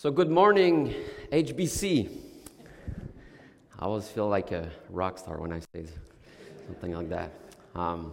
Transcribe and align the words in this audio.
So, 0.00 0.12
good 0.12 0.30
morning, 0.30 0.94
HBC. 1.32 2.08
I 3.80 3.84
always 3.84 4.06
feel 4.06 4.28
like 4.28 4.52
a 4.52 4.70
rock 4.90 5.18
star 5.18 5.40
when 5.40 5.52
I 5.52 5.58
say 5.58 5.86
something 6.68 6.94
like 6.94 7.08
that. 7.08 7.32
Um, 7.74 8.12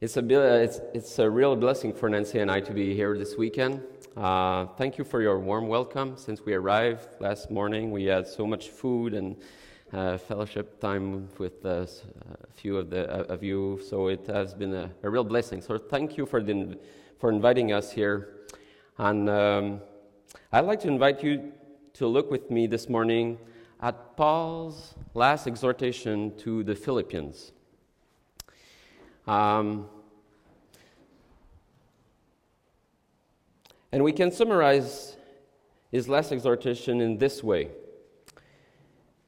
it's, 0.00 0.16
a, 0.16 0.62
it's, 0.62 0.80
it's 0.94 1.18
a 1.18 1.28
real 1.28 1.54
blessing 1.54 1.92
for 1.92 2.08
Nancy 2.08 2.38
and 2.38 2.50
I 2.50 2.60
to 2.60 2.72
be 2.72 2.94
here 2.94 3.18
this 3.18 3.36
weekend. 3.36 3.82
Uh, 4.16 4.68
thank 4.78 4.96
you 4.96 5.04
for 5.04 5.20
your 5.20 5.38
warm 5.38 5.68
welcome. 5.68 6.16
Since 6.16 6.46
we 6.46 6.54
arrived 6.54 7.20
last 7.20 7.50
morning, 7.50 7.90
we 7.90 8.06
had 8.06 8.26
so 8.26 8.46
much 8.46 8.70
food 8.70 9.12
and 9.12 9.36
uh, 9.92 10.16
fellowship 10.16 10.80
time 10.80 11.28
with 11.36 11.62
uh, 11.66 11.84
a 11.84 12.52
few 12.54 12.78
of, 12.78 12.88
the, 12.88 13.02
of 13.30 13.42
you, 13.42 13.80
so 13.86 14.08
it 14.08 14.26
has 14.28 14.54
been 14.54 14.72
a, 14.72 14.90
a 15.02 15.10
real 15.10 15.24
blessing. 15.24 15.60
So, 15.60 15.76
thank 15.76 16.16
you 16.16 16.24
for, 16.24 16.42
the, 16.42 16.78
for 17.18 17.30
inviting 17.30 17.74
us 17.74 17.92
here. 17.92 18.46
And 18.96 19.28
um, 19.28 19.80
I'd 20.52 20.60
like 20.60 20.80
to 20.80 20.88
invite 20.88 21.22
you 21.22 21.52
to 21.94 22.06
look 22.06 22.30
with 22.30 22.50
me 22.50 22.66
this 22.66 22.88
morning 22.88 23.38
at 23.80 24.16
Paul's 24.16 24.94
last 25.14 25.46
exhortation 25.46 26.36
to 26.38 26.62
the 26.62 26.74
Philippians. 26.74 27.52
Um, 29.26 29.88
and 33.92 34.04
we 34.04 34.12
can 34.12 34.30
summarize 34.30 35.16
his 35.90 36.08
last 36.08 36.32
exhortation 36.32 37.00
in 37.00 37.18
this 37.18 37.42
way 37.42 37.70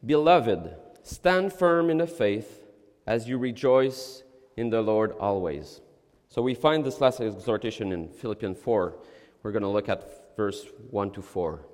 Beloved, 0.05 0.77
stand 1.03 1.53
firm 1.53 1.91
in 1.91 1.99
the 1.99 2.07
faith 2.07 2.65
as 3.07 3.29
you 3.29 3.37
rejoice 3.37 4.23
in 4.57 4.71
the 4.71 4.81
Lord 4.81 5.13
always. 5.19 5.81
So 6.29 6.41
we 6.41 6.55
find 6.55 6.85
this 6.85 7.01
last 7.01 7.21
exhortation 7.21 7.91
in 7.91 8.09
Philippians 8.09 8.59
4. 8.59 8.95
We're 9.43 9.51
going 9.51 9.63
to 9.63 9.69
look 9.69 9.89
at 9.89 10.28
verse 10.39 10.67
1 10.93 11.11
to 11.11 11.21
4. 11.21 11.67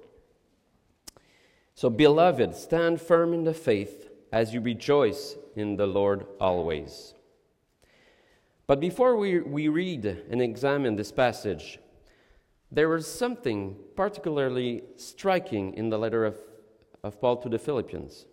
So, 1.74 1.90
beloved, 1.90 2.56
stand 2.56 2.98
firm 2.98 3.34
in 3.34 3.44
the 3.44 3.52
faith 3.52 4.08
as 4.32 4.54
you 4.54 4.62
rejoice 4.62 5.36
in 5.54 5.76
the 5.76 5.86
Lord 5.86 6.26
always. 6.40 7.12
But 8.66 8.80
before 8.80 9.18
we, 9.18 9.40
we 9.40 9.68
read 9.68 10.06
and 10.06 10.40
examine 10.40 10.96
this 10.96 11.12
passage, 11.12 11.78
there 12.72 12.96
is 12.96 13.06
something 13.06 13.76
particularly 13.94 14.82
striking 14.96 15.74
in 15.74 15.90
the 15.90 15.98
letter 15.98 16.24
of, 16.24 16.38
of 17.02 17.20
Paul 17.20 17.36
to 17.42 17.50
the 17.50 17.58
Philippians, 17.58 18.24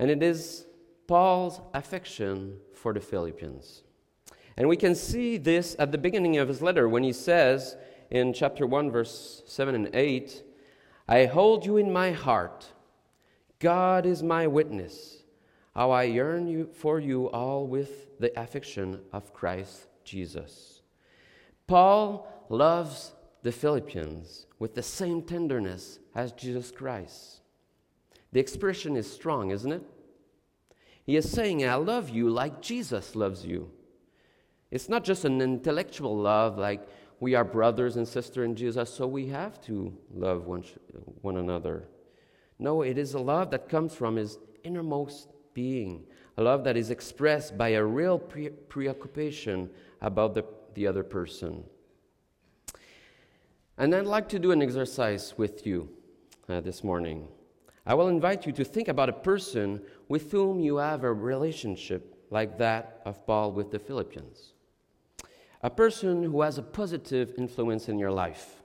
and 0.00 0.10
it 0.10 0.20
is 0.20 0.66
Paul's 1.06 1.60
affection 1.72 2.58
for 2.74 2.92
the 2.92 3.00
Philippians. 3.00 3.84
And 4.56 4.68
we 4.68 4.76
can 4.76 4.96
see 4.96 5.36
this 5.36 5.76
at 5.78 5.92
the 5.92 5.98
beginning 5.98 6.38
of 6.38 6.48
his 6.48 6.60
letter 6.60 6.88
when 6.88 7.04
he 7.04 7.12
says, 7.12 7.76
in 8.10 8.32
chapter 8.32 8.66
1, 8.66 8.90
verse 8.90 9.42
7 9.46 9.74
and 9.74 9.90
8 9.94 10.42
I 11.08 11.24
hold 11.24 11.64
you 11.64 11.78
in 11.78 11.90
my 11.90 12.12
heart. 12.12 12.66
God 13.60 14.04
is 14.04 14.22
my 14.22 14.46
witness, 14.46 15.22
how 15.74 15.90
I 15.90 16.04
yearn 16.04 16.46
you, 16.46 16.68
for 16.72 17.00
you 17.00 17.30
all 17.30 17.66
with 17.66 18.18
the 18.20 18.38
affection 18.38 19.00
of 19.12 19.32
Christ 19.32 19.86
Jesus. 20.04 20.82
Paul 21.66 22.46
loves 22.50 23.12
the 23.42 23.52
Philippians 23.52 24.46
with 24.58 24.74
the 24.74 24.82
same 24.82 25.22
tenderness 25.22 25.98
as 26.14 26.32
Jesus 26.32 26.70
Christ. 26.70 27.40
The 28.32 28.40
expression 28.40 28.96
is 28.96 29.10
strong, 29.10 29.50
isn't 29.50 29.72
it? 29.72 29.82
He 31.04 31.16
is 31.16 31.30
saying, 31.30 31.66
I 31.66 31.76
love 31.76 32.10
you 32.10 32.28
like 32.28 32.60
Jesus 32.60 33.16
loves 33.16 33.46
you. 33.46 33.70
It's 34.70 34.90
not 34.90 35.04
just 35.04 35.24
an 35.24 35.40
intellectual 35.40 36.14
love 36.14 36.58
like 36.58 36.86
we 37.20 37.34
are 37.34 37.44
brothers 37.44 37.96
and 37.96 38.06
sisters 38.06 38.44
in 38.44 38.54
Jesus, 38.54 38.92
so 38.92 39.06
we 39.06 39.26
have 39.26 39.60
to 39.62 39.92
love 40.14 40.46
one, 40.46 40.64
one 41.22 41.36
another. 41.36 41.88
No, 42.58 42.82
it 42.82 42.96
is 42.96 43.14
a 43.14 43.18
love 43.18 43.50
that 43.50 43.68
comes 43.68 43.94
from 43.94 44.16
his 44.16 44.38
innermost 44.62 45.28
being, 45.52 46.04
a 46.36 46.42
love 46.42 46.62
that 46.64 46.76
is 46.76 46.90
expressed 46.90 47.58
by 47.58 47.70
a 47.70 47.84
real 47.84 48.18
pre- 48.18 48.50
preoccupation 48.50 49.68
about 50.00 50.34
the, 50.34 50.44
the 50.74 50.86
other 50.86 51.02
person. 51.02 51.64
And 53.76 53.94
I'd 53.94 54.06
like 54.06 54.28
to 54.30 54.38
do 54.38 54.52
an 54.52 54.62
exercise 54.62 55.34
with 55.36 55.66
you 55.66 55.88
uh, 56.48 56.60
this 56.60 56.84
morning. 56.84 57.28
I 57.86 57.94
will 57.94 58.08
invite 58.08 58.46
you 58.46 58.52
to 58.52 58.64
think 58.64 58.88
about 58.88 59.08
a 59.08 59.12
person 59.12 59.82
with 60.08 60.30
whom 60.30 60.60
you 60.60 60.76
have 60.76 61.04
a 61.04 61.12
relationship 61.12 62.14
like 62.30 62.58
that 62.58 63.00
of 63.04 63.26
Paul 63.26 63.52
with 63.52 63.70
the 63.70 63.78
Philippians 63.78 64.52
a 65.62 65.70
person 65.70 66.22
who 66.22 66.40
has 66.42 66.58
a 66.58 66.62
positive 66.62 67.34
influence 67.36 67.88
in 67.88 67.98
your 67.98 68.12
life, 68.12 68.62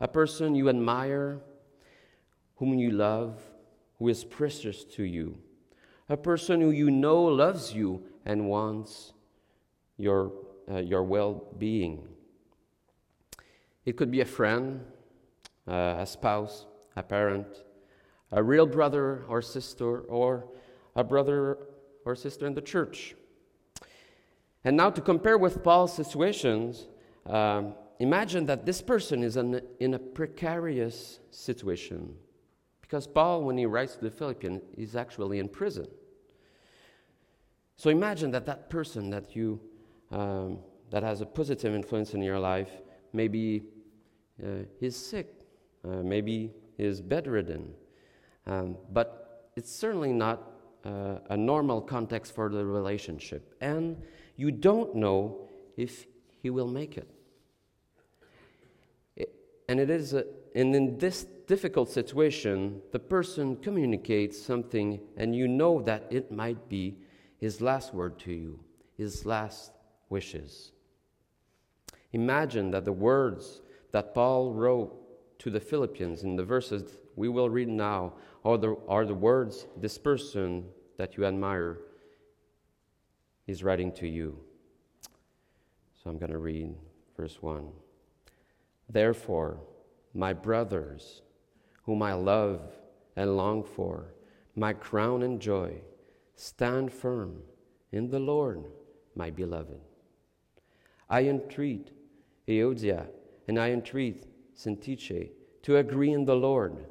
a 0.00 0.08
person 0.08 0.54
you 0.54 0.68
admire, 0.68 1.40
whom 2.56 2.74
you 2.74 2.90
love, 2.90 3.40
who 3.98 4.08
is 4.08 4.24
precious 4.24 4.84
to 4.84 5.04
you, 5.04 5.38
a 6.08 6.16
person 6.16 6.60
who 6.60 6.70
you 6.70 6.90
know 6.90 7.22
loves 7.22 7.72
you 7.72 8.02
and 8.24 8.48
wants 8.48 9.12
your, 9.96 10.32
uh, 10.70 10.78
your 10.78 11.02
well 11.02 11.44
being. 11.58 12.06
It 13.84 13.96
could 13.96 14.10
be 14.10 14.20
a 14.20 14.26
friend, 14.26 14.80
uh, 15.66 15.96
a 15.98 16.06
spouse, 16.06 16.66
a 16.94 17.02
parent, 17.02 17.62
a 18.32 18.42
real 18.42 18.66
brother 18.66 19.24
or 19.28 19.40
sister, 19.40 20.00
or 20.00 20.46
a 20.94 21.04
brother 21.04 21.58
or 22.04 22.14
sister 22.14 22.46
in 22.46 22.54
the 22.54 22.60
church 22.60 23.14
and 24.66 24.76
now, 24.76 24.90
to 24.90 25.00
compare 25.00 25.38
with 25.38 25.62
Paul's 25.62 25.94
situations, 25.94 26.88
um, 27.24 27.74
imagine 28.00 28.46
that 28.46 28.66
this 28.66 28.82
person 28.82 29.22
is 29.22 29.36
in, 29.36 29.60
in 29.78 29.94
a 29.94 29.98
precarious 29.98 31.20
situation. 31.30 32.16
Because 32.80 33.06
Paul, 33.06 33.44
when 33.44 33.56
he 33.56 33.64
writes 33.64 33.94
to 33.94 34.02
the 34.02 34.10
Philippians, 34.10 34.62
is 34.76 34.96
actually 34.96 35.38
in 35.38 35.48
prison. 35.48 35.86
So 37.76 37.90
imagine 37.90 38.32
that 38.32 38.44
that 38.46 38.68
person 38.68 39.08
that 39.10 39.36
you 39.36 39.60
um, 40.10 40.58
that 40.90 41.04
has 41.04 41.20
a 41.20 41.26
positive 41.26 41.72
influence 41.72 42.14
in 42.14 42.20
your 42.20 42.40
life, 42.40 42.70
maybe 43.12 43.62
uh, 44.42 44.64
he's 44.80 44.96
sick, 44.96 45.32
uh, 45.84 46.02
maybe 46.02 46.52
he's 46.76 47.00
bedridden, 47.00 47.72
um, 48.48 48.76
but 48.92 49.50
it's 49.54 49.70
certainly 49.70 50.12
not 50.12 50.50
uh, 50.84 51.18
a 51.30 51.36
normal 51.36 51.80
context 51.80 52.34
for 52.34 52.48
the 52.48 52.64
relationship. 52.64 53.54
And 53.60 54.02
you 54.36 54.50
don't 54.50 54.94
know 54.94 55.48
if 55.76 56.06
he 56.42 56.50
will 56.50 56.68
make 56.68 56.96
it. 56.96 57.10
And 59.68 59.80
it 59.80 59.90
is, 59.90 60.14
a, 60.14 60.24
and 60.54 60.74
in 60.74 60.98
this 60.98 61.24
difficult 61.46 61.90
situation, 61.90 62.80
the 62.92 62.98
person 62.98 63.56
communicates 63.56 64.40
something, 64.40 65.00
and 65.16 65.34
you 65.34 65.48
know 65.48 65.82
that 65.82 66.06
it 66.10 66.30
might 66.30 66.68
be 66.68 66.98
his 67.38 67.60
last 67.60 67.92
word 67.92 68.18
to 68.20 68.32
you, 68.32 68.60
his 68.96 69.26
last 69.26 69.72
wishes. 70.08 70.72
Imagine 72.12 72.70
that 72.70 72.84
the 72.84 72.92
words 72.92 73.60
that 73.92 74.14
Paul 74.14 74.52
wrote 74.52 75.38
to 75.40 75.50
the 75.50 75.60
Philippians 75.60 76.22
in 76.22 76.36
the 76.36 76.44
verses 76.44 76.98
we 77.16 77.28
will 77.28 77.50
read 77.50 77.68
now 77.68 78.14
are 78.44 78.56
the, 78.56 78.76
are 78.88 79.04
the 79.04 79.14
words 79.14 79.66
this 79.76 79.98
person 79.98 80.64
that 80.96 81.16
you 81.16 81.24
admire 81.24 81.78
He's 83.46 83.62
writing 83.62 83.92
to 83.92 84.08
you. 84.08 84.38
So 86.02 86.10
I'm 86.10 86.18
going 86.18 86.32
to 86.32 86.38
read 86.38 86.74
verse 87.16 87.40
1. 87.40 87.68
Therefore, 88.88 89.60
my 90.14 90.32
brothers, 90.32 91.22
whom 91.84 92.02
I 92.02 92.14
love 92.14 92.60
and 93.14 93.36
long 93.36 93.62
for, 93.62 94.14
my 94.56 94.72
crown 94.72 95.22
and 95.22 95.40
joy, 95.40 95.74
stand 96.34 96.92
firm 96.92 97.42
in 97.92 98.10
the 98.10 98.18
Lord, 98.18 98.64
my 99.14 99.30
beloved. 99.30 99.80
I 101.08 101.24
entreat 101.24 101.90
Euodia 102.48 103.06
and 103.46 103.58
I 103.58 103.70
entreat 103.70 104.26
Syntyche 104.56 105.30
to 105.62 105.76
agree 105.76 106.12
in 106.12 106.24
the 106.24 106.34
Lord. 106.34 106.86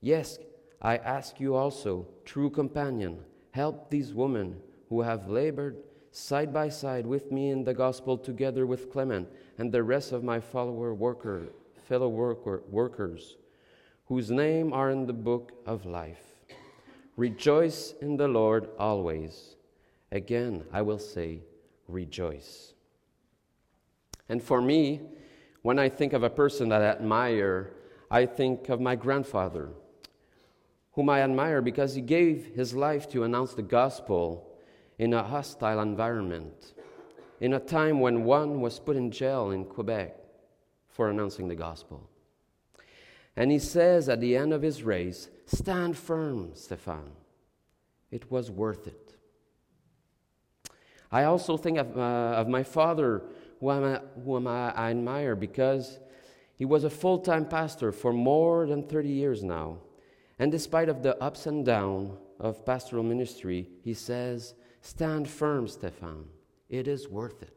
Yes, 0.00 0.38
I 0.80 0.96
ask 0.96 1.38
you 1.38 1.54
also, 1.54 2.08
true 2.24 2.50
companion, 2.50 3.20
help 3.52 3.88
these 3.88 4.12
women 4.14 4.56
who 4.88 5.02
have 5.02 5.28
labored 5.28 5.76
side 6.12 6.52
by 6.52 6.68
side 6.68 7.06
with 7.06 7.32
me 7.32 7.50
in 7.50 7.64
the 7.64 7.74
gospel 7.74 8.18
together 8.18 8.66
with 8.66 8.92
Clement 8.92 9.28
and 9.58 9.72
the 9.72 9.82
rest 9.82 10.12
of 10.12 10.22
my 10.22 10.38
follower 10.38 10.94
worker, 10.94 11.48
fellow 11.88 12.08
worker, 12.08 12.62
workers 12.70 13.36
whose 14.06 14.30
name 14.30 14.74
are 14.74 14.90
in 14.90 15.06
the 15.06 15.12
book 15.12 15.52
of 15.64 15.86
life. 15.86 16.36
Rejoice 17.16 17.94
in 18.02 18.18
the 18.18 18.28
Lord 18.28 18.68
always. 18.78 19.56
Again, 20.10 20.64
I 20.70 20.82
will 20.82 20.98
say, 20.98 21.40
rejoice. 21.88 22.74
And 24.28 24.42
for 24.42 24.60
me, 24.60 25.00
when 25.62 25.78
I 25.78 25.88
think 25.88 26.12
of 26.12 26.22
a 26.22 26.30
person 26.30 26.68
that 26.68 26.82
I 26.82 26.86
admire, 26.86 27.70
I 28.10 28.26
think 28.26 28.68
of 28.68 28.80
my 28.80 28.96
grandfather, 28.96 29.70
whom 30.92 31.08
I 31.08 31.22
admire 31.22 31.62
because 31.62 31.94
he 31.94 32.02
gave 32.02 32.54
his 32.54 32.74
life 32.74 33.08
to 33.10 33.24
announce 33.24 33.54
the 33.54 33.62
gospel 33.62 34.51
in 35.02 35.12
a 35.12 35.22
hostile 35.24 35.80
environment, 35.80 36.74
in 37.40 37.54
a 37.54 37.58
time 37.58 37.98
when 37.98 38.22
one 38.22 38.60
was 38.60 38.78
put 38.78 38.94
in 38.94 39.10
jail 39.10 39.50
in 39.50 39.64
Quebec 39.64 40.16
for 40.86 41.10
announcing 41.10 41.48
the 41.48 41.56
gospel. 41.56 42.08
And 43.34 43.50
he 43.50 43.58
says 43.58 44.08
at 44.08 44.20
the 44.20 44.36
end 44.36 44.52
of 44.52 44.62
his 44.62 44.84
race, 44.84 45.28
Stand 45.46 45.98
firm, 45.98 46.52
Stephan. 46.54 47.10
It 48.12 48.30
was 48.30 48.48
worth 48.48 48.86
it. 48.86 49.14
I 51.10 51.24
also 51.24 51.56
think 51.56 51.78
of, 51.78 51.98
uh, 51.98 52.40
of 52.40 52.46
my 52.46 52.62
father, 52.62 53.24
whom, 53.58 53.82
I, 53.82 54.00
whom 54.24 54.46
I 54.46 54.68
admire 54.68 55.34
because 55.34 55.98
he 56.54 56.64
was 56.64 56.84
a 56.84 56.90
full-time 56.90 57.46
pastor 57.46 57.90
for 57.90 58.12
more 58.12 58.68
than 58.68 58.84
30 58.84 59.08
years 59.08 59.42
now. 59.42 59.78
And 60.38 60.52
despite 60.52 60.88
of 60.88 61.02
the 61.02 61.20
ups 61.20 61.46
and 61.46 61.66
downs 61.66 62.16
of 62.38 62.64
pastoral 62.64 63.02
ministry, 63.02 63.68
he 63.82 63.94
says, 63.94 64.54
Stand 64.82 65.30
firm, 65.30 65.68
Stephan. 65.68 66.24
It 66.68 66.88
is 66.88 67.08
worth 67.08 67.42
it. 67.42 67.56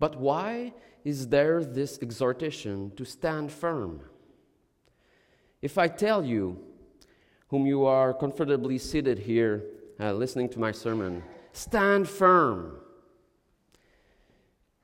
But 0.00 0.16
why 0.18 0.72
is 1.04 1.28
there 1.28 1.62
this 1.62 1.98
exhortation 2.00 2.92
to 2.96 3.04
stand 3.04 3.52
firm? 3.52 4.00
If 5.60 5.76
I 5.76 5.88
tell 5.88 6.24
you, 6.24 6.64
whom 7.48 7.66
you 7.66 7.84
are 7.84 8.14
comfortably 8.14 8.78
seated 8.78 9.18
here 9.18 9.64
uh, 10.00 10.12
listening 10.12 10.48
to 10.50 10.58
my 10.58 10.72
sermon, 10.72 11.22
stand 11.52 12.08
firm, 12.08 12.78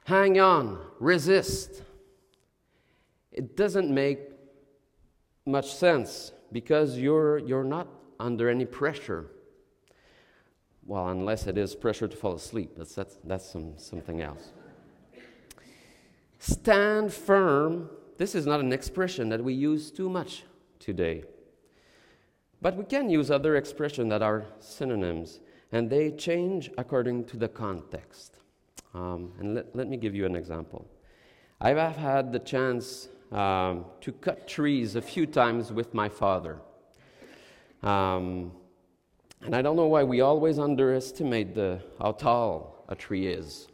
hang 0.04 0.38
on, 0.38 0.78
resist, 0.98 1.82
it 3.32 3.56
doesn't 3.56 3.92
make 3.92 4.20
much 5.46 5.74
sense 5.74 6.32
because 6.52 6.98
you're, 6.98 7.38
you're 7.38 7.64
not 7.64 7.88
under 8.18 8.48
any 8.48 8.64
pressure. 8.64 9.30
Well, 10.86 11.08
unless 11.08 11.46
it 11.46 11.56
is 11.56 11.74
pressure 11.74 12.08
to 12.08 12.16
fall 12.16 12.34
asleep, 12.34 12.72
that's, 12.76 12.94
that's, 12.94 13.18
that's 13.24 13.48
some, 13.48 13.72
something 13.78 14.20
else. 14.20 14.52
Stand 16.38 17.12
firm. 17.12 17.88
This 18.18 18.34
is 18.34 18.44
not 18.44 18.60
an 18.60 18.72
expression 18.72 19.30
that 19.30 19.42
we 19.42 19.54
use 19.54 19.90
too 19.90 20.10
much 20.10 20.44
today. 20.78 21.24
But 22.60 22.76
we 22.76 22.84
can 22.84 23.08
use 23.08 23.30
other 23.30 23.56
expressions 23.56 24.10
that 24.10 24.22
are 24.22 24.44
synonyms, 24.58 25.40
and 25.72 25.88
they 25.88 26.10
change 26.10 26.70
according 26.76 27.24
to 27.26 27.36
the 27.38 27.48
context. 27.48 28.36
Um, 28.94 29.32
and 29.38 29.54
let, 29.54 29.74
let 29.74 29.88
me 29.88 29.96
give 29.96 30.14
you 30.14 30.26
an 30.26 30.36
example. 30.36 30.86
I 31.60 31.70
have 31.70 31.96
had 31.96 32.32
the 32.32 32.38
chance 32.38 33.08
um, 33.32 33.86
to 34.02 34.12
cut 34.12 34.46
trees 34.46 34.96
a 34.96 35.02
few 35.02 35.26
times 35.26 35.72
with 35.72 35.94
my 35.94 36.08
father. 36.08 36.58
Um, 37.82 38.52
and 39.44 39.54
I 39.54 39.60
don't 39.60 39.76
know 39.76 39.86
why 39.86 40.02
we 40.02 40.22
always 40.22 40.58
underestimate 40.58 41.54
the, 41.54 41.80
how 42.00 42.12
tall 42.12 42.84
a 42.88 42.94
tree 42.94 43.26
is 43.26 43.68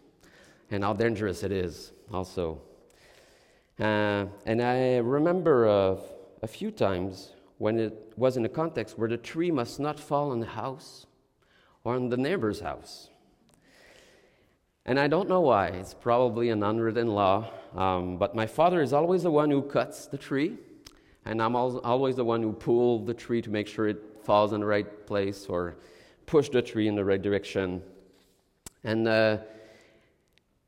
and 0.70 0.82
how 0.82 0.92
dangerous 0.92 1.44
it 1.44 1.52
is, 1.52 1.92
also. 2.12 2.60
Uh, 3.78 4.26
and 4.46 4.60
I 4.60 4.98
remember 4.98 5.68
uh, 5.68 5.96
a 6.42 6.48
few 6.48 6.72
times 6.72 7.32
when 7.58 7.78
it 7.78 8.12
was 8.16 8.36
in 8.36 8.44
a 8.44 8.48
context 8.48 8.98
where 8.98 9.08
the 9.08 9.16
tree 9.16 9.52
must 9.52 9.78
not 9.78 10.00
fall 10.00 10.32
on 10.32 10.40
the 10.40 10.46
house 10.46 11.06
or 11.84 11.94
on 11.94 12.08
the 12.08 12.16
neighbor's 12.16 12.60
house. 12.60 13.08
And 14.86 14.98
I 14.98 15.06
don't 15.06 15.28
know 15.28 15.40
why, 15.40 15.68
it's 15.68 15.94
probably 15.94 16.48
an 16.50 16.64
unwritten 16.64 17.08
law, 17.08 17.48
um, 17.76 18.16
but 18.16 18.34
my 18.34 18.46
father 18.46 18.82
is 18.82 18.92
always 18.92 19.22
the 19.22 19.30
one 19.30 19.50
who 19.50 19.62
cuts 19.62 20.06
the 20.06 20.18
tree, 20.18 20.56
and 21.24 21.40
I'm 21.40 21.54
always 21.54 22.16
the 22.16 22.24
one 22.24 22.42
who 22.42 22.52
pulls 22.52 23.06
the 23.06 23.14
tree 23.14 23.40
to 23.42 23.50
make 23.50 23.68
sure 23.68 23.88
it 23.88 24.09
falls 24.24 24.52
in 24.52 24.60
the 24.60 24.66
right 24.66 25.06
place 25.06 25.46
or 25.46 25.76
push 26.26 26.48
the 26.48 26.62
tree 26.62 26.88
in 26.88 26.94
the 26.94 27.04
right 27.04 27.20
direction. 27.20 27.82
And 28.84 29.08
uh, 29.08 29.38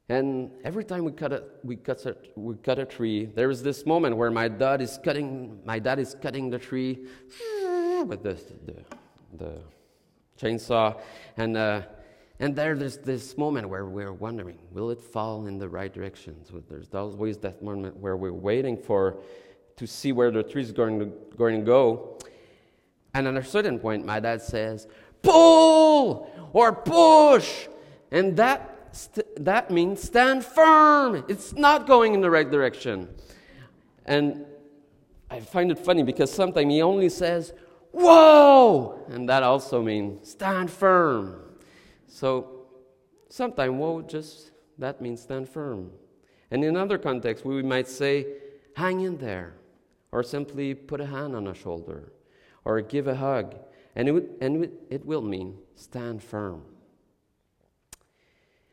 and 0.09 0.51
every 0.63 0.85
time 0.85 1.05
we 1.05 1.13
cut 1.13 1.33
a, 1.33 1.45
we 1.63 1.77
cut 1.77 2.05
a, 2.05 2.15
we 2.35 2.55
cut 2.57 2.79
a 2.79 2.85
tree, 2.85 3.25
there 3.25 3.51
is 3.51 3.63
this 3.63 3.87
moment 3.87 4.17
where 4.17 4.31
my 4.31 4.47
dad 4.47 4.83
is 4.83 4.99
cutting, 5.03 5.61
my 5.65 5.79
dad 5.79 5.99
is 5.99 6.15
cutting 6.21 6.51
the 6.51 6.59
tree 6.59 7.07
with 8.07 8.23
the, 8.23 8.35
the, 8.67 8.77
the 9.39 9.59
chainsaw. 10.39 11.01
And, 11.39 11.57
uh, 11.57 11.83
and 12.41 12.55
there, 12.55 12.77
there's 12.77 12.99
this 12.99 13.39
moment 13.39 13.71
where 13.71 13.87
we're 13.87 14.13
wondering, 14.13 14.59
will 14.73 14.91
it 14.91 15.01
fall 15.01 15.47
in 15.47 15.57
the 15.57 15.69
right 15.69 15.91
direction? 15.91 16.45
So 16.45 16.63
there's 16.69 16.93
always 16.93 17.39
that 17.39 17.63
moment 17.63 17.97
where 17.97 18.17
we're 18.19 18.33
waiting 18.33 18.77
for, 18.77 19.17
to 19.77 19.87
see 19.87 20.13
where 20.13 20.31
the 20.31 20.43
tree 20.43 20.63
is 20.63 20.73
going 20.73 20.99
to, 20.99 21.07
going 21.37 21.61
to 21.61 21.65
go. 21.65 22.19
And 23.15 23.27
at 23.29 23.37
a 23.37 23.45
certain 23.45 23.79
point, 23.79 24.07
my 24.07 24.21
dad 24.21 24.41
says, 24.41 24.87
pull 25.23 26.31
or 26.53 26.73
push. 26.73 27.69
And 28.11 28.37
that 28.37 28.89
st- 28.93 29.45
that 29.45 29.71
means 29.71 30.03
stand 30.03 30.45
firm. 30.45 31.25
It's 31.29 31.53
not 31.53 31.87
going 31.87 32.15
in 32.15 32.21
the 32.21 32.31
right 32.31 32.51
direction. 32.51 33.09
And 34.07 34.45
I 35.31 35.41
find 35.41 35.71
it 35.71 35.79
funny 35.79 36.03
because 36.03 36.33
sometimes 36.33 36.71
he 36.71 36.83
only 36.83 37.09
says, 37.09 37.53
Whoa! 37.93 39.05
And 39.09 39.29
that 39.29 39.43
also 39.43 39.83
means 39.83 40.31
stand 40.31 40.71
firm. 40.71 41.43
So 42.07 42.67
sometimes, 43.29 43.75
whoa, 43.79 44.03
just 44.03 44.51
that 44.79 45.01
means 45.01 45.23
stand 45.23 45.49
firm. 45.49 45.91
And 46.51 46.65
in 46.65 46.77
other 46.77 46.99
contexts, 46.99 47.45
we 47.45 47.63
might 47.63 47.89
say, 47.89 48.27
hang 48.77 49.01
in 49.01 49.19
there, 49.19 49.55
or 50.11 50.23
simply 50.23 50.75
put 50.75 51.01
a 51.01 51.07
hand 51.07 51.35
on 51.35 51.47
a 51.47 51.55
shoulder, 51.55 52.13
or 52.65 52.81
give 52.81 53.07
a 53.07 53.17
hug. 53.17 53.57
And 53.95 54.09
it, 54.09 54.13
would, 54.13 54.31
and 54.41 54.71
it 54.91 55.05
will 55.05 55.23
mean 55.23 55.59
stand 55.75 56.23
firm. 56.23 56.63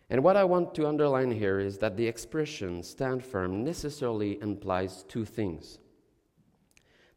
And 0.09 0.23
what 0.23 0.37
I 0.37 0.43
want 0.43 0.73
to 0.75 0.87
underline 0.87 1.31
here 1.31 1.59
is 1.59 1.77
that 1.79 1.95
the 1.95 2.07
expression 2.07 2.81
stand 2.81 3.23
firm 3.23 3.63
necessarily 3.63 4.41
implies 4.41 5.03
two 5.07 5.25
things. 5.25 5.77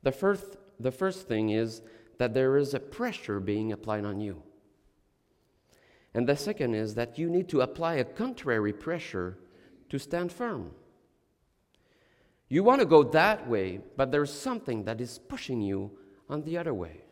The 0.03 0.13
first, 0.13 0.57
the 0.79 0.91
first 0.91 1.27
thing 1.27 1.51
is 1.51 1.81
that 2.19 2.35
there 2.35 2.57
is 2.57 2.75
a 2.75 2.81
pressure 2.81 3.41
being 3.41 3.73
applied 3.73 4.05
on 4.05 4.21
you. 4.21 4.43
And 6.15 6.29
the 6.29 6.37
second 6.37 6.75
is 6.75 6.95
that 6.95 7.19
you 7.19 7.31
need 7.31 7.49
to 7.49 7.63
apply 7.63 7.95
a 7.95 8.05
contrary 8.05 8.73
pressure 8.73 9.39
to 9.89 9.99
stand 9.99 10.31
firm. 10.31 10.73
You 12.49 12.63
want 12.63 12.81
to 12.81 12.87
go 12.87 13.03
that 13.03 13.49
way, 13.49 13.81
but 13.97 14.13
there's 14.13 14.33
something 14.33 14.85
that 14.85 15.01
is 15.01 15.19
pushing 15.19 15.63
you 15.63 15.91
on 16.33 16.43
the 16.43 16.57
other 16.57 16.73
way. 16.73 17.05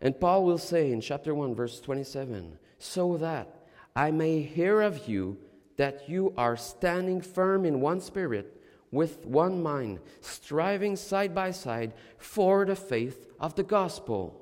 And 0.00 0.18
Paul 0.18 0.44
will 0.44 0.58
say 0.58 0.90
in 0.90 1.00
chapter 1.00 1.34
1, 1.34 1.54
verse 1.54 1.80
27 1.80 2.58
so 2.78 3.16
that 3.18 3.48
I 3.94 4.10
may 4.10 4.42
hear 4.42 4.80
of 4.80 5.08
you 5.08 5.38
that 5.76 6.08
you 6.08 6.34
are 6.36 6.56
standing 6.56 7.20
firm 7.20 7.64
in 7.64 7.80
one 7.80 8.00
spirit, 8.00 8.60
with 8.90 9.26
one 9.26 9.62
mind, 9.62 9.98
striving 10.20 10.96
side 10.96 11.34
by 11.34 11.50
side 11.50 11.94
for 12.16 12.64
the 12.64 12.76
faith 12.76 13.26
of 13.40 13.54
the 13.54 13.62
gospel. 13.62 14.40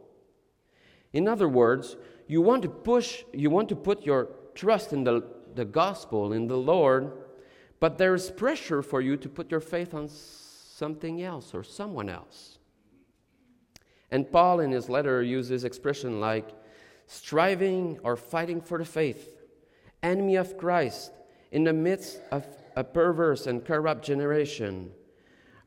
In 1.13 1.27
other 1.27 1.49
words, 1.49 1.97
you 2.27 2.43
want 2.43 2.63
to 2.63 2.69
push, 2.69 3.25
you 3.33 3.49
want 3.49 3.69
to 3.71 3.77
put 3.77 4.05
your 4.05 4.29
trust 4.55 4.93
in 4.93 5.05
the, 5.05 5.23
the 5.55 5.65
gospel, 5.65 6.33
in 6.33 6.49
the 6.49 6.57
Lord, 6.57 7.13
but 7.81 7.99
there's 7.99 8.31
pressure 8.31 8.83
for 8.83 9.01
you 9.01 9.17
to 9.17 9.29
put 9.29 9.51
your 9.51 9.61
faith 9.61 9.95
on 9.95 10.09
something 10.73 11.23
else 11.23 11.55
or 11.55 11.63
someone 11.63 12.09
else. 12.09 12.59
And 14.11 14.31
Paul, 14.31 14.61
in 14.61 14.71
his 14.71 14.89
letter, 14.89 15.23
uses 15.23 15.65
expression 15.65 16.21
like 16.21 16.51
striving 17.07 17.99
or 18.03 18.17
fighting 18.17 18.61
for 18.61 18.79
the 18.79 18.85
faith, 18.85 19.41
enemy 20.03 20.37
of 20.37 20.57
Christ, 20.57 21.13
in 21.51 21.65
the 21.65 21.73
midst 21.73 22.21
of 22.31 22.47
a 22.77 22.85
perverse 22.85 23.47
and 23.47 23.65
corrupt 23.65 24.05
generation, 24.05 24.91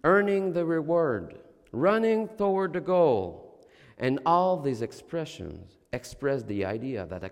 earning 0.03 0.53
the 0.53 0.65
reward, 0.65 1.39
running 1.71 2.27
toward 2.29 2.73
the 2.73 2.81
goal. 2.81 3.63
And 3.97 4.19
all 4.25 4.59
these 4.59 4.81
expressions 4.81 5.77
express 5.93 6.43
the 6.43 6.65
idea 6.65 7.05
that 7.05 7.23
a, 7.23 7.31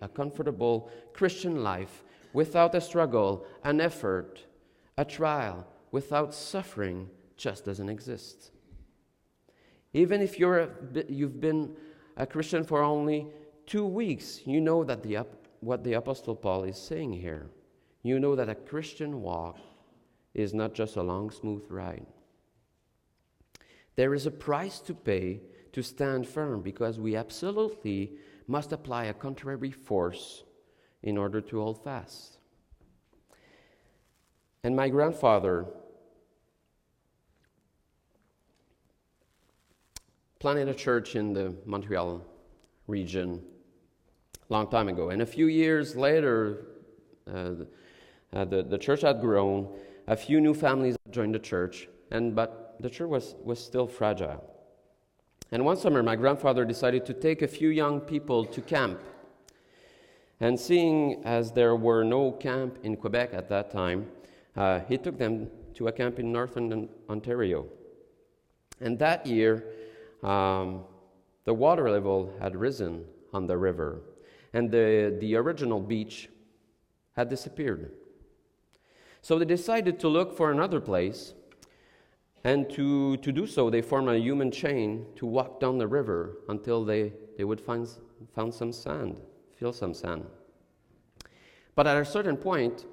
a 0.00 0.08
comfortable 0.08 0.90
Christian 1.12 1.62
life 1.62 2.04
without 2.32 2.74
a 2.74 2.80
struggle, 2.80 3.46
an 3.62 3.80
effort, 3.80 4.44
a 4.96 5.04
trial, 5.04 5.66
without 5.94 6.34
suffering 6.34 7.08
just 7.36 7.64
doesn't 7.64 7.88
exist. 7.88 8.50
Even 9.92 10.20
if 10.20 10.40
you're 10.40 10.58
a, 10.58 10.68
you've 11.08 11.40
been 11.40 11.76
a 12.16 12.26
Christian 12.26 12.64
for 12.64 12.82
only 12.82 13.28
two 13.64 13.86
weeks, 13.86 14.40
you 14.44 14.60
know 14.60 14.82
that 14.82 15.04
the, 15.04 15.24
what 15.60 15.84
the 15.84 15.92
Apostle 15.92 16.34
Paul 16.34 16.64
is 16.64 16.76
saying 16.76 17.12
here. 17.12 17.46
You 18.02 18.18
know 18.18 18.34
that 18.34 18.48
a 18.48 18.56
Christian 18.56 19.22
walk 19.22 19.56
is 20.34 20.52
not 20.52 20.74
just 20.74 20.96
a 20.96 21.02
long, 21.02 21.30
smooth 21.30 21.64
ride. 21.70 22.06
There 23.94 24.14
is 24.14 24.26
a 24.26 24.32
price 24.32 24.80
to 24.80 24.94
pay 24.94 25.42
to 25.74 25.82
stand 25.84 26.26
firm 26.26 26.60
because 26.60 26.98
we 26.98 27.14
absolutely 27.14 28.16
must 28.48 28.72
apply 28.72 29.04
a 29.04 29.14
contrary 29.14 29.70
force 29.70 30.42
in 31.04 31.16
order 31.16 31.40
to 31.40 31.60
hold 31.60 31.84
fast. 31.84 32.38
And 34.64 34.74
my 34.74 34.88
grandfather 34.88 35.66
planted 40.44 40.68
a 40.68 40.74
church 40.74 41.16
in 41.16 41.32
the 41.32 41.54
Montreal 41.64 42.20
region 42.86 43.42
a 44.50 44.52
long 44.52 44.68
time 44.68 44.88
ago. 44.88 45.08
And 45.08 45.22
a 45.22 45.26
few 45.26 45.46
years 45.46 45.96
later, 45.96 46.66
uh, 47.26 47.52
uh, 48.30 48.44
the, 48.44 48.62
the 48.62 48.76
church 48.76 49.00
had 49.00 49.22
grown, 49.22 49.74
a 50.06 50.14
few 50.14 50.42
new 50.42 50.52
families 50.52 50.96
joined 51.10 51.34
the 51.34 51.38
church, 51.38 51.88
and, 52.10 52.34
but 52.36 52.76
the 52.78 52.90
church 52.90 53.08
was, 53.08 53.36
was 53.42 53.58
still 53.58 53.86
fragile. 53.86 54.44
And 55.50 55.64
one 55.64 55.78
summer, 55.78 56.02
my 56.02 56.14
grandfather 56.14 56.66
decided 56.66 57.06
to 57.06 57.14
take 57.14 57.40
a 57.40 57.48
few 57.48 57.70
young 57.70 57.98
people 58.02 58.44
to 58.44 58.60
camp. 58.60 59.00
And 60.40 60.60
seeing 60.60 61.24
as 61.24 61.52
there 61.52 61.74
were 61.74 62.04
no 62.04 62.32
camp 62.32 62.76
in 62.82 62.98
Quebec 62.98 63.30
at 63.32 63.48
that 63.48 63.70
time, 63.70 64.08
uh, 64.58 64.80
he 64.90 64.98
took 64.98 65.16
them 65.16 65.48
to 65.76 65.88
a 65.88 65.92
camp 65.92 66.18
in 66.18 66.30
northern 66.30 66.90
Ontario. 67.08 67.64
And 68.78 68.98
that 68.98 69.26
year, 69.26 69.64
um, 70.24 70.84
the 71.44 71.54
water 71.54 71.90
level 71.90 72.32
had 72.40 72.56
risen 72.56 73.04
on 73.32 73.46
the 73.46 73.56
river, 73.56 74.00
and 74.52 74.70
the, 74.70 75.16
the 75.20 75.36
original 75.36 75.80
beach 75.80 76.28
had 77.14 77.28
disappeared. 77.28 77.92
So 79.20 79.38
they 79.38 79.44
decided 79.44 80.00
to 80.00 80.08
look 80.08 80.36
for 80.36 80.50
another 80.50 80.80
place, 80.80 81.34
and 82.42 82.68
to, 82.70 83.16
to 83.18 83.32
do 83.32 83.46
so, 83.46 83.70
they 83.70 83.82
formed 83.82 84.08
a 84.08 84.18
human 84.18 84.50
chain 84.50 85.06
to 85.16 85.26
walk 85.26 85.60
down 85.60 85.78
the 85.78 85.86
river 85.86 86.38
until 86.48 86.84
they, 86.84 87.12
they 87.36 87.44
would 87.44 87.60
find, 87.60 87.88
find 88.34 88.52
some 88.52 88.72
sand, 88.72 89.20
feel 89.56 89.72
some 89.72 89.94
sand. 89.94 90.26
But 91.74 91.86
at 91.86 91.96
a 91.96 92.04
certain 92.04 92.36
point, 92.36 92.86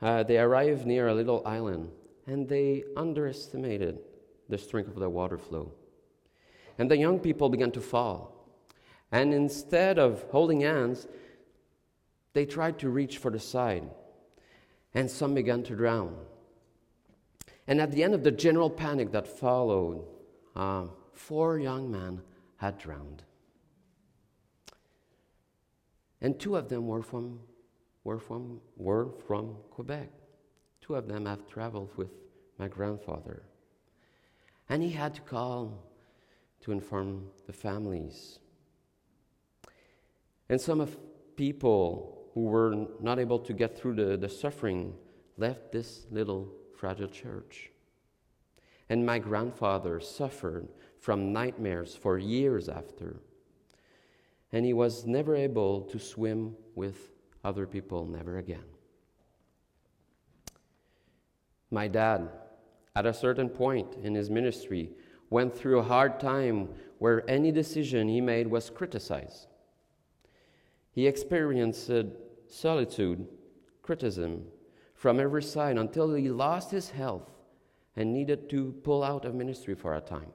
uh, 0.00 0.22
they 0.22 0.38
arrived 0.38 0.86
near 0.86 1.08
a 1.08 1.14
little 1.14 1.42
island, 1.46 1.90
and 2.26 2.48
they 2.48 2.84
underestimated 2.96 3.98
the 4.48 4.58
strength 4.58 4.88
of 4.88 5.00
the 5.00 5.10
water 5.10 5.38
flow. 5.38 5.72
And 6.78 6.90
the 6.90 6.96
young 6.96 7.18
people 7.20 7.48
began 7.48 7.70
to 7.72 7.80
fall. 7.80 8.34
And 9.12 9.32
instead 9.32 9.98
of 9.98 10.24
holding 10.30 10.62
hands, 10.62 11.06
they 12.32 12.44
tried 12.44 12.78
to 12.80 12.90
reach 12.90 13.18
for 13.18 13.30
the 13.30 13.38
side. 13.38 13.88
And 14.92 15.10
some 15.10 15.34
began 15.34 15.62
to 15.64 15.76
drown. 15.76 16.16
And 17.66 17.80
at 17.80 17.92
the 17.92 18.02
end 18.02 18.14
of 18.14 18.24
the 18.24 18.30
general 18.30 18.70
panic 18.70 19.12
that 19.12 19.26
followed, 19.26 20.04
uh, 20.54 20.86
four 21.12 21.58
young 21.58 21.90
men 21.90 22.20
had 22.56 22.78
drowned. 22.78 23.22
And 26.20 26.38
two 26.38 26.56
of 26.56 26.68
them 26.68 26.86
were 26.86 27.02
from, 27.02 27.40
were 28.02 28.18
from, 28.18 28.60
were 28.76 29.10
from 29.26 29.56
Quebec. 29.70 30.10
Two 30.80 30.94
of 30.94 31.08
them 31.08 31.26
have 31.26 31.46
traveled 31.48 31.90
with 31.96 32.10
my 32.58 32.68
grandfather. 32.68 33.42
And 34.68 34.82
he 34.82 34.90
had 34.90 35.14
to 35.14 35.20
call 35.20 35.84
to 36.64 36.72
inform 36.72 37.26
the 37.46 37.52
families. 37.52 38.38
And 40.48 40.58
some 40.58 40.80
of 40.80 40.96
people 41.36 42.30
who 42.32 42.44
were 42.44 42.86
not 43.00 43.18
able 43.18 43.38
to 43.40 43.52
get 43.52 43.78
through 43.78 43.96
the, 43.96 44.16
the 44.16 44.30
suffering 44.30 44.94
left 45.36 45.72
this 45.72 46.06
little 46.10 46.50
fragile 46.74 47.08
church. 47.08 47.70
And 48.88 49.04
my 49.04 49.18
grandfather 49.18 50.00
suffered 50.00 50.68
from 51.00 51.34
nightmares 51.34 51.94
for 51.94 52.16
years 52.16 52.70
after. 52.70 53.20
And 54.50 54.64
he 54.64 54.72
was 54.72 55.04
never 55.04 55.36
able 55.36 55.82
to 55.82 55.98
swim 55.98 56.56
with 56.74 57.10
other 57.44 57.66
people, 57.66 58.06
never 58.06 58.38
again. 58.38 58.64
My 61.70 61.88
dad, 61.88 62.30
at 62.96 63.04
a 63.04 63.12
certain 63.12 63.50
point 63.50 63.96
in 64.02 64.14
his 64.14 64.30
ministry, 64.30 64.92
went 65.34 65.52
through 65.52 65.80
a 65.80 65.82
hard 65.82 66.20
time 66.20 66.68
where 66.98 67.28
any 67.28 67.50
decision 67.50 68.06
he 68.06 68.20
made 68.20 68.46
was 68.46 68.70
criticized. 68.70 69.48
He 70.92 71.08
experienced 71.08 71.90
solitude, 72.46 73.26
criticism 73.82 74.44
from 74.94 75.18
every 75.18 75.42
side 75.42 75.76
until 75.76 76.14
he 76.14 76.28
lost 76.30 76.70
his 76.70 76.90
health 76.90 77.28
and 77.96 78.14
needed 78.14 78.48
to 78.50 78.74
pull 78.84 79.02
out 79.02 79.24
of 79.24 79.34
ministry 79.34 79.74
for 79.74 79.96
a 79.96 80.00
time. 80.00 80.32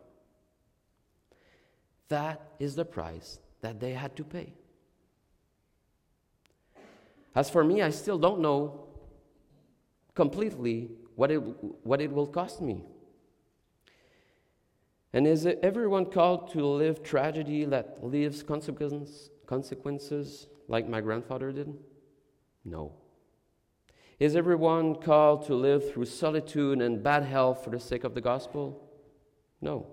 That 2.10 2.42
is 2.60 2.76
the 2.76 2.84
price 2.84 3.40
that 3.62 3.80
they 3.80 3.94
had 3.94 4.18
to 4.18 4.26
pay. 4.26 4.52
As 7.34 7.50
for 7.50 7.64
me, 7.64 7.82
I 7.82 7.92
still 7.92 8.18
don't 8.18 8.42
know 8.42 8.84
completely 10.14 10.92
what 11.16 11.32
it, 11.32 11.38
what 11.38 12.02
it 12.02 12.12
will 12.12 12.28
cost 12.28 12.62
me. 12.62 12.84
And 15.14 15.26
is 15.26 15.48
everyone 15.64 16.06
called 16.06 16.52
to 16.52 16.66
live 16.66 17.02
tragedy 17.02 17.66
that 17.66 18.00
leaves 18.04 18.44
consequence, 18.44 19.30
consequences 19.48 20.48
like 20.68 20.88
my 20.88 21.02
grandfather 21.02 21.52
did? 21.52 21.74
No. 22.64 22.94
Is 24.20 24.36
everyone 24.36 24.96
called 24.96 25.46
to 25.48 25.56
live 25.56 25.92
through 25.92 26.06
solitude 26.06 26.82
and 26.82 27.02
bad 27.02 27.24
health 27.24 27.64
for 27.64 27.72
the 27.72 27.80
sake 27.80 28.04
of 28.04 28.14
the 28.14 28.22
gospel? 28.22 28.90
No. 29.62 29.88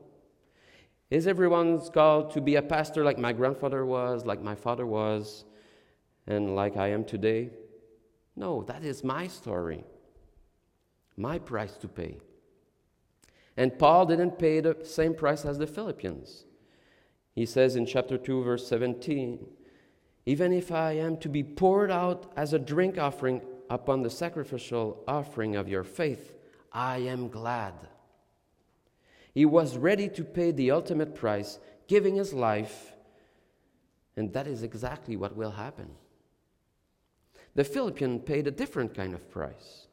Is 1.10 1.26
everyone 1.26 1.80
called 1.92 2.32
to 2.32 2.40
be 2.40 2.56
a 2.56 2.62
pastor 2.62 3.04
like 3.04 3.18
my 3.18 3.32
grandfather 3.32 3.86
was, 3.86 4.26
like 4.26 4.42
my 4.42 4.56
father 4.56 4.84
was, 4.84 5.44
and 6.26 6.56
like 6.56 6.76
I 6.76 6.88
am 6.88 7.04
today? 7.04 7.50
No, 8.34 8.64
that 8.64 8.84
is 8.84 9.04
my 9.04 9.28
story, 9.28 9.84
my 11.16 11.38
price 11.38 11.76
to 11.78 11.88
pay. 11.88 12.18
And 13.56 13.78
Paul 13.78 14.06
didn't 14.06 14.38
pay 14.38 14.60
the 14.60 14.76
same 14.82 15.14
price 15.14 15.44
as 15.44 15.58
the 15.58 15.66
Philippians. 15.66 16.44
He 17.34 17.46
says 17.46 17.76
in 17.76 17.86
chapter 17.86 18.18
2, 18.18 18.42
verse 18.42 18.66
17, 18.66 19.46
even 20.26 20.52
if 20.52 20.72
I 20.72 20.92
am 20.92 21.16
to 21.18 21.28
be 21.28 21.42
poured 21.42 21.90
out 21.90 22.32
as 22.36 22.52
a 22.52 22.58
drink 22.58 22.98
offering 22.98 23.42
upon 23.70 24.02
the 24.02 24.10
sacrificial 24.10 25.02
offering 25.06 25.54
of 25.54 25.68
your 25.68 25.84
faith, 25.84 26.34
I 26.72 26.98
am 26.98 27.28
glad. 27.28 27.74
He 29.32 29.44
was 29.44 29.76
ready 29.76 30.08
to 30.10 30.24
pay 30.24 30.50
the 30.50 30.70
ultimate 30.70 31.14
price, 31.14 31.58
giving 31.86 32.16
his 32.16 32.32
life, 32.32 32.92
and 34.16 34.32
that 34.32 34.46
is 34.46 34.62
exactly 34.62 35.14
what 35.16 35.36
will 35.36 35.52
happen. 35.52 35.90
The 37.54 37.64
Philippian 37.64 38.20
paid 38.20 38.46
a 38.46 38.50
different 38.50 38.94
kind 38.94 39.14
of 39.14 39.30
price. 39.30 39.85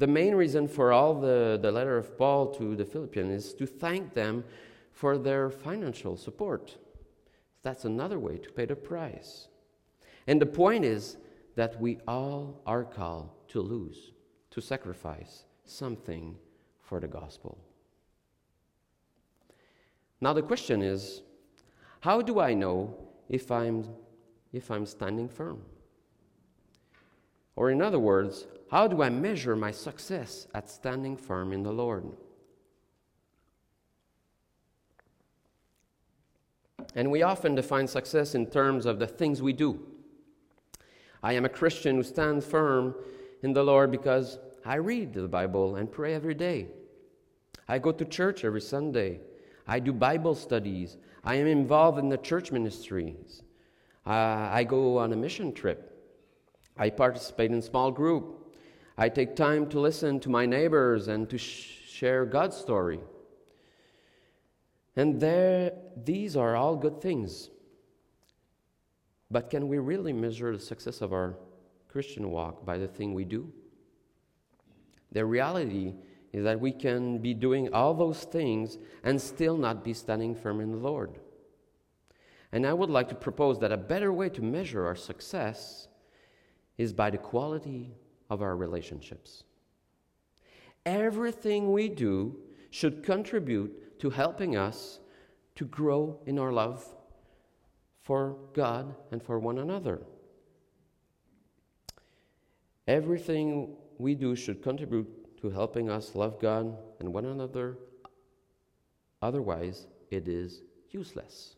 The 0.00 0.06
main 0.06 0.34
reason 0.34 0.66
for 0.66 0.92
all 0.92 1.20
the, 1.20 1.58
the 1.60 1.70
letter 1.70 1.98
of 1.98 2.16
Paul 2.16 2.46
to 2.54 2.74
the 2.74 2.86
Philippians 2.86 3.44
is 3.44 3.52
to 3.52 3.66
thank 3.66 4.14
them 4.14 4.44
for 4.92 5.18
their 5.18 5.50
financial 5.50 6.16
support. 6.16 6.78
That's 7.62 7.84
another 7.84 8.18
way 8.18 8.38
to 8.38 8.50
pay 8.50 8.64
the 8.64 8.76
price. 8.76 9.48
And 10.26 10.40
the 10.40 10.46
point 10.46 10.86
is 10.86 11.18
that 11.54 11.78
we 11.78 11.98
all 12.08 12.62
are 12.64 12.82
called 12.82 13.28
to 13.48 13.60
lose, 13.60 14.12
to 14.52 14.62
sacrifice 14.62 15.44
something 15.66 16.34
for 16.80 16.98
the 16.98 17.06
gospel. 17.06 17.58
Now 20.22 20.32
the 20.32 20.42
question 20.42 20.80
is, 20.80 21.20
how 22.00 22.22
do 22.22 22.40
I 22.40 22.54
know 22.54 22.96
if 23.28 23.50
I'm 23.50 23.84
if 24.54 24.70
I'm 24.70 24.86
standing 24.86 25.28
firm? 25.28 25.60
Or 27.60 27.70
in 27.70 27.82
other 27.82 27.98
words, 27.98 28.46
how 28.70 28.88
do 28.88 29.02
I 29.02 29.10
measure 29.10 29.54
my 29.54 29.70
success 29.70 30.46
at 30.54 30.70
standing 30.70 31.14
firm 31.14 31.52
in 31.52 31.62
the 31.62 31.70
Lord? 31.70 32.06
And 36.94 37.10
we 37.10 37.20
often 37.20 37.54
define 37.54 37.86
success 37.86 38.34
in 38.34 38.46
terms 38.46 38.86
of 38.86 38.98
the 38.98 39.06
things 39.06 39.42
we 39.42 39.52
do. 39.52 39.78
I 41.22 41.34
am 41.34 41.44
a 41.44 41.50
Christian 41.50 41.96
who 41.96 42.02
stands 42.02 42.46
firm 42.46 42.94
in 43.42 43.52
the 43.52 43.62
Lord 43.62 43.90
because 43.90 44.38
I 44.64 44.76
read 44.76 45.12
the 45.12 45.28
Bible 45.28 45.76
and 45.76 45.92
pray 45.92 46.14
every 46.14 46.32
day. 46.32 46.68
I 47.68 47.78
go 47.78 47.92
to 47.92 48.06
church 48.06 48.42
every 48.42 48.62
Sunday. 48.62 49.20
I 49.66 49.80
do 49.80 49.92
Bible 49.92 50.34
studies. 50.34 50.96
I 51.24 51.34
am 51.34 51.46
involved 51.46 51.98
in 51.98 52.08
the 52.08 52.16
church 52.16 52.52
ministries. 52.52 53.42
Uh, 54.06 54.48
I 54.50 54.64
go 54.64 54.96
on 54.96 55.12
a 55.12 55.16
mission 55.16 55.52
trip. 55.52 55.89
I 56.76 56.90
participate 56.90 57.50
in 57.50 57.62
small 57.62 57.90
group. 57.90 58.54
I 58.96 59.08
take 59.08 59.36
time 59.36 59.68
to 59.70 59.80
listen 59.80 60.20
to 60.20 60.28
my 60.28 60.46
neighbors 60.46 61.08
and 61.08 61.28
to 61.30 61.38
sh- 61.38 61.78
share 61.86 62.24
God's 62.26 62.56
story. 62.56 63.00
And 64.96 65.20
there, 65.20 65.72
these 65.96 66.36
are 66.36 66.56
all 66.56 66.76
good 66.76 67.00
things. 67.00 67.50
But 69.30 69.48
can 69.48 69.68
we 69.68 69.78
really 69.78 70.12
measure 70.12 70.52
the 70.52 70.62
success 70.62 71.00
of 71.00 71.12
our 71.12 71.36
Christian 71.88 72.30
walk 72.30 72.64
by 72.64 72.78
the 72.78 72.88
thing 72.88 73.14
we 73.14 73.24
do? 73.24 73.52
The 75.12 75.24
reality 75.24 75.94
is 76.32 76.44
that 76.44 76.60
we 76.60 76.72
can 76.72 77.18
be 77.18 77.34
doing 77.34 77.72
all 77.72 77.94
those 77.94 78.24
things 78.24 78.78
and 79.02 79.20
still 79.20 79.56
not 79.56 79.84
be 79.84 79.92
standing 79.92 80.34
firm 80.34 80.60
in 80.60 80.70
the 80.70 80.78
Lord. 80.78 81.18
And 82.52 82.66
I 82.66 82.72
would 82.72 82.90
like 82.90 83.08
to 83.08 83.14
propose 83.14 83.58
that 83.60 83.72
a 83.72 83.76
better 83.76 84.12
way 84.12 84.28
to 84.30 84.42
measure 84.42 84.86
our 84.86 84.96
success 84.96 85.88
is 86.80 86.94
by 86.94 87.10
the 87.10 87.18
quality 87.18 87.92
of 88.30 88.40
our 88.40 88.56
relationships. 88.56 89.44
Everything 90.86 91.72
we 91.72 91.90
do 91.90 92.34
should 92.70 93.02
contribute 93.02 94.00
to 94.00 94.08
helping 94.08 94.56
us 94.56 95.00
to 95.56 95.66
grow 95.66 96.18
in 96.24 96.38
our 96.38 96.50
love 96.50 96.82
for 98.00 98.38
God 98.54 98.94
and 99.12 99.22
for 99.22 99.38
one 99.38 99.58
another. 99.58 100.00
Everything 102.88 103.76
we 103.98 104.14
do 104.14 104.34
should 104.34 104.62
contribute 104.62 105.38
to 105.42 105.50
helping 105.50 105.90
us 105.90 106.14
love 106.14 106.40
God 106.40 106.78
and 106.98 107.12
one 107.12 107.26
another. 107.26 107.76
Otherwise, 109.20 109.86
it 110.10 110.28
is 110.28 110.62
useless. 110.88 111.56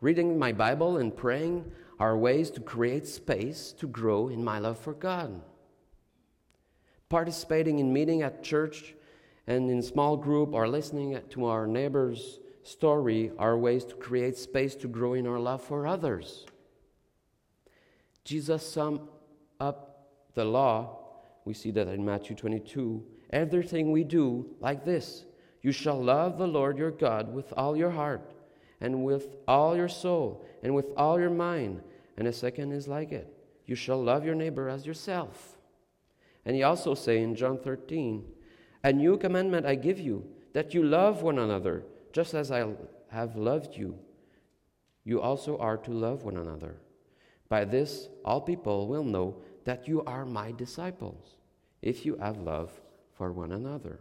Reading 0.00 0.36
my 0.36 0.50
Bible 0.50 0.96
and 0.96 1.16
praying 1.16 1.70
are 2.00 2.16
ways 2.16 2.50
to 2.50 2.60
create 2.60 3.06
space 3.06 3.72
to 3.78 3.86
grow 3.86 4.28
in 4.28 4.42
my 4.42 4.58
love 4.58 4.78
for 4.78 4.94
God. 4.94 5.42
Participating 7.10 7.78
in 7.78 7.92
meeting 7.92 8.22
at 8.22 8.42
church 8.42 8.94
and 9.46 9.70
in 9.70 9.82
small 9.82 10.16
group 10.16 10.54
or 10.54 10.66
listening 10.66 11.20
to 11.28 11.44
our 11.44 11.66
neighbor's 11.66 12.40
story 12.62 13.30
are 13.38 13.58
ways 13.58 13.84
to 13.84 13.94
create 13.96 14.38
space 14.38 14.74
to 14.76 14.88
grow 14.88 15.12
in 15.12 15.26
our 15.26 15.38
love 15.38 15.62
for 15.62 15.86
others. 15.86 16.46
Jesus 18.24 18.66
summed 18.66 19.00
up 19.58 20.08
the 20.34 20.44
law. 20.44 20.98
We 21.44 21.52
see 21.52 21.70
that 21.72 21.88
in 21.88 22.04
Matthew 22.04 22.34
22. 22.34 23.04
Everything 23.30 23.92
we 23.92 24.04
do 24.04 24.46
like 24.60 24.84
this 24.84 25.24
you 25.62 25.72
shall 25.72 26.02
love 26.02 26.38
the 26.38 26.46
Lord 26.46 26.78
your 26.78 26.90
God 26.90 27.34
with 27.34 27.52
all 27.54 27.76
your 27.76 27.90
heart, 27.90 28.32
and 28.80 29.04
with 29.04 29.36
all 29.46 29.76
your 29.76 29.88
soul, 29.88 30.46
and 30.62 30.74
with 30.74 30.86
all 30.96 31.20
your 31.20 31.30
mind. 31.30 31.82
And 32.20 32.28
a 32.28 32.34
second 32.34 32.72
is 32.72 32.86
like 32.86 33.12
it 33.12 33.34
you 33.64 33.74
shall 33.74 34.02
love 34.02 34.26
your 34.26 34.34
neighbor 34.34 34.68
as 34.68 34.84
yourself. 34.84 35.56
And 36.44 36.54
he 36.54 36.62
also 36.62 36.94
say 36.94 37.22
in 37.22 37.34
John 37.34 37.56
13, 37.56 38.24
A 38.84 38.92
new 38.92 39.16
commandment 39.16 39.64
I 39.64 39.74
give 39.74 39.98
you, 39.98 40.26
that 40.52 40.74
you 40.74 40.82
love 40.82 41.22
one 41.22 41.38
another, 41.38 41.84
just 42.12 42.34
as 42.34 42.50
I 42.50 42.66
have 43.08 43.36
loved 43.36 43.76
you. 43.76 43.96
You 45.04 45.22
also 45.22 45.56
are 45.58 45.78
to 45.78 45.92
love 45.92 46.24
one 46.24 46.36
another. 46.36 46.76
By 47.48 47.64
this, 47.64 48.08
all 48.22 48.42
people 48.42 48.86
will 48.86 49.04
know 49.04 49.40
that 49.64 49.88
you 49.88 50.02
are 50.04 50.26
my 50.26 50.52
disciples, 50.52 51.36
if 51.80 52.04
you 52.04 52.16
have 52.16 52.36
love 52.36 52.70
for 53.14 53.32
one 53.32 53.52
another. 53.52 54.00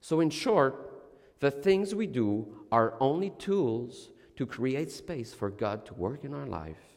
So, 0.00 0.20
in 0.20 0.28
short, 0.28 1.04
the 1.40 1.50
things 1.50 1.94
we 1.94 2.08
do 2.08 2.66
are 2.70 2.94
only 3.00 3.30
tools 3.30 4.10
to 4.36 4.44
create 4.44 4.90
space 4.90 5.32
for 5.32 5.48
God 5.48 5.86
to 5.86 5.94
work 5.94 6.24
in 6.24 6.34
our 6.34 6.46
life 6.46 6.91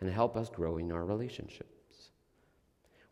and 0.00 0.10
help 0.10 0.36
us 0.36 0.48
grow 0.48 0.78
in 0.78 0.92
our 0.92 1.04
relationships. 1.04 2.10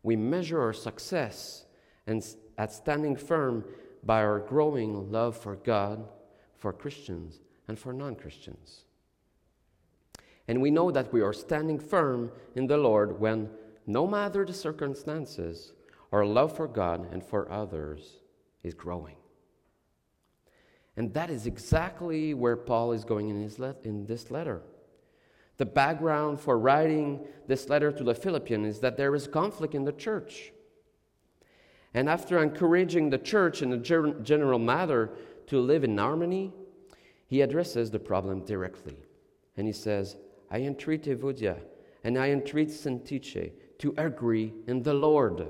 We 0.03 0.15
measure 0.15 0.61
our 0.61 0.73
success 0.73 1.65
and 2.07 2.25
at 2.57 2.73
standing 2.73 3.15
firm 3.15 3.65
by 4.03 4.23
our 4.23 4.39
growing 4.39 5.11
love 5.11 5.37
for 5.37 5.55
God, 5.55 6.07
for 6.57 6.73
Christians, 6.73 7.39
and 7.67 7.77
for 7.77 7.93
non 7.93 8.15
Christians. 8.15 8.85
And 10.47 10.61
we 10.61 10.71
know 10.71 10.89
that 10.89 11.13
we 11.13 11.21
are 11.21 11.33
standing 11.33 11.79
firm 11.79 12.31
in 12.55 12.65
the 12.65 12.77
Lord 12.77 13.19
when, 13.19 13.49
no 13.85 14.07
matter 14.07 14.43
the 14.45 14.53
circumstances, 14.53 15.73
our 16.11 16.25
love 16.25 16.55
for 16.55 16.67
God 16.67 17.07
and 17.11 17.23
for 17.23 17.51
others 17.51 18.17
is 18.63 18.73
growing. 18.73 19.15
And 20.97 21.13
that 21.13 21.29
is 21.29 21.45
exactly 21.45 22.33
where 22.33 22.57
Paul 22.57 22.93
is 22.93 23.05
going 23.05 23.29
in, 23.29 23.41
his 23.41 23.59
in 23.83 24.05
this 24.05 24.31
letter. 24.31 24.61
The 25.59 25.65
background 25.65 26.39
for 26.39 26.57
writing 26.57 27.19
this 27.45 27.67
letter 27.67 27.91
to 27.91 28.03
the 28.03 28.15
Philippians 28.15 28.65
is 28.65 28.79
that 28.79 28.95
there 28.95 29.13
is 29.13 29.27
conflict 29.27 29.75
in 29.75 29.83
the 29.83 29.91
church. 29.91 30.53
And 31.93 32.09
after 32.09 32.41
encouraging 32.41 33.09
the 33.09 33.17
church 33.17 33.61
in 33.61 33.73
a 33.73 33.77
general 33.77 34.57
matter 34.57 35.11
to 35.47 35.59
live 35.59 35.83
in 35.83 35.97
harmony, 35.97 36.53
he 37.27 37.41
addresses 37.41 37.91
the 37.91 37.99
problem 37.99 38.45
directly. 38.45 38.95
And 39.57 39.67
he 39.67 39.73
says, 39.73 40.15
I 40.49 40.59
entreat 40.59 41.03
Euodia 41.03 41.57
and 42.05 42.17
I 42.17 42.29
entreat 42.29 42.69
Syntyche 42.69 43.51
to 43.79 43.93
agree 43.97 44.53
in 44.65 44.81
the 44.83 44.93
Lord. 44.93 45.45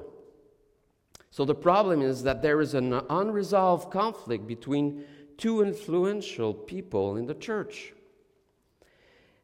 So 1.30 1.46
the 1.46 1.54
problem 1.54 2.02
is 2.02 2.24
that 2.24 2.42
there 2.42 2.62
is 2.62 2.74
an 2.74 2.94
unresolved 3.12 3.92
conflict 3.92 4.48
between 4.48 5.04
two 5.38 5.62
influential 5.62 6.52
people 6.52 7.18
in 7.18 7.28
the 7.28 7.36
church. 7.36 7.94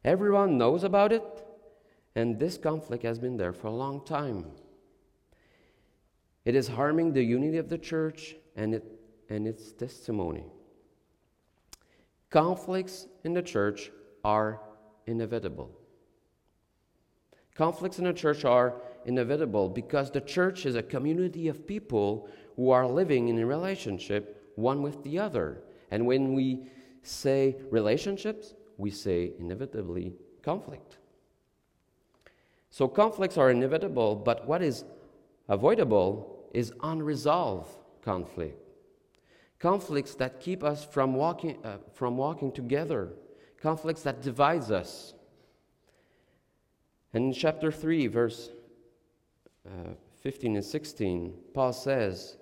Everyone 0.06 0.56
knows 0.56 0.84
about 0.84 1.12
it, 1.12 1.24
and 2.14 2.38
this 2.38 2.56
conflict 2.56 3.02
has 3.02 3.18
been 3.18 3.36
there 3.36 3.52
for 3.52 3.66
a 3.66 3.72
long 3.72 4.04
time. 4.04 4.46
It 6.44 6.54
is 6.54 6.68
harming 6.68 7.12
the 7.12 7.24
unity 7.24 7.58
of 7.58 7.68
the 7.68 7.76
church 7.76 8.36
and, 8.54 8.72
it, 8.72 8.84
and 9.28 9.48
its 9.48 9.72
testimony. 9.72 10.44
Conflicts 12.30 13.08
in 13.24 13.34
the 13.34 13.42
church 13.42 13.90
are 14.24 14.60
inevitable. 15.08 15.72
Conflicts 17.56 17.98
in 17.98 18.04
the 18.04 18.12
church 18.12 18.44
are 18.44 18.80
inevitable 19.06 19.68
because 19.68 20.12
the 20.12 20.20
church 20.20 20.66
is 20.66 20.76
a 20.76 20.82
community 20.84 21.48
of 21.48 21.66
people 21.66 22.28
who 22.54 22.70
are 22.70 22.86
living 22.86 23.26
in 23.26 23.38
a 23.40 23.46
relationship 23.46 24.52
one 24.54 24.82
with 24.82 25.02
the 25.02 25.18
other. 25.18 25.64
And 25.90 26.06
when 26.06 26.34
we 26.34 26.68
say 27.02 27.56
relationships, 27.70 28.54
we 28.76 28.90
say 28.90 29.32
inevitably 29.38 30.12
conflict. 30.42 30.98
So 32.70 32.88
conflicts 32.88 33.38
are 33.38 33.50
inevitable, 33.50 34.16
but 34.16 34.46
what 34.46 34.62
is 34.62 34.84
avoidable 35.48 36.48
is 36.52 36.72
unresolved 36.82 37.74
conflict. 38.02 38.60
Conflicts 39.58 40.14
that 40.16 40.40
keep 40.40 40.62
us 40.62 40.84
from 40.84 41.14
walking, 41.14 41.56
uh, 41.64 41.78
from 41.94 42.16
walking 42.16 42.52
together 42.52 43.12
conflicts 43.60 44.02
that 44.02 44.22
divides 44.22 44.70
us. 44.70 45.14
And 47.12 47.24
in 47.24 47.32
chapter 47.32 47.72
3, 47.72 48.06
verse 48.06 48.50
uh, 49.66 49.94
15 50.20 50.56
and 50.56 50.64
16, 50.64 51.34
Paul 51.54 51.72
says, 51.72 52.36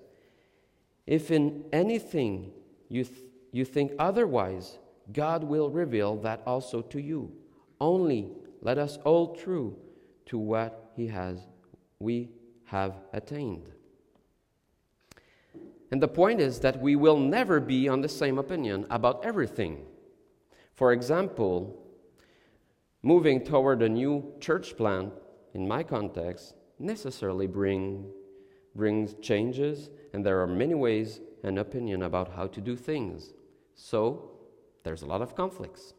If 1.07 1.31
in 1.31 1.65
anything 1.73 2.53
you, 2.89 3.05
th- 3.05 3.19
you 3.53 3.65
think 3.65 3.93
otherwise, 3.99 4.79
God 5.13 5.45
will 5.45 5.71
reveal 5.71 6.17
that 6.17 6.43
also 6.47 6.81
to 6.83 7.01
you. 7.01 7.33
Only 7.81 8.31
let 8.63 8.79
us 8.79 8.99
hold 9.03 9.39
true 9.39 9.77
to 10.27 10.39
what 10.39 10.93
he 10.97 11.09
has 11.09 11.41
we 11.99 12.31
have 12.65 12.95
attained. 13.13 13.71
And 15.91 16.03
the 16.03 16.09
point 16.09 16.41
is 16.41 16.61
that 16.61 16.81
we 16.81 16.97
will 16.97 17.19
never 17.19 17.61
be 17.61 17.89
on 17.89 18.01
the 18.01 18.09
same 18.09 18.39
opinion 18.39 18.87
about 18.91 19.25
everything. 19.25 19.85
For 20.73 20.93
example, 20.93 21.81
moving 23.03 23.45
toward 23.45 23.83
a 23.83 23.89
new 23.89 24.35
church 24.41 24.77
plant, 24.77 25.13
in 25.53 25.69
my 25.69 25.85
context, 25.85 26.55
necessarily 26.79 27.47
bring, 27.47 28.11
brings 28.75 29.15
changes, 29.23 29.91
and 30.13 30.27
there 30.27 30.41
are 30.41 30.49
many 30.49 30.75
ways 30.75 31.21
and 31.45 31.59
opinion 31.59 32.03
about 32.03 32.35
how 32.35 32.49
to 32.49 32.61
do 32.61 32.75
things. 32.75 33.33
So, 33.77 34.31
there's 34.85 35.03
a 35.03 35.07
lot 35.07 35.23
of 35.23 35.35
conflicts. 35.35 35.95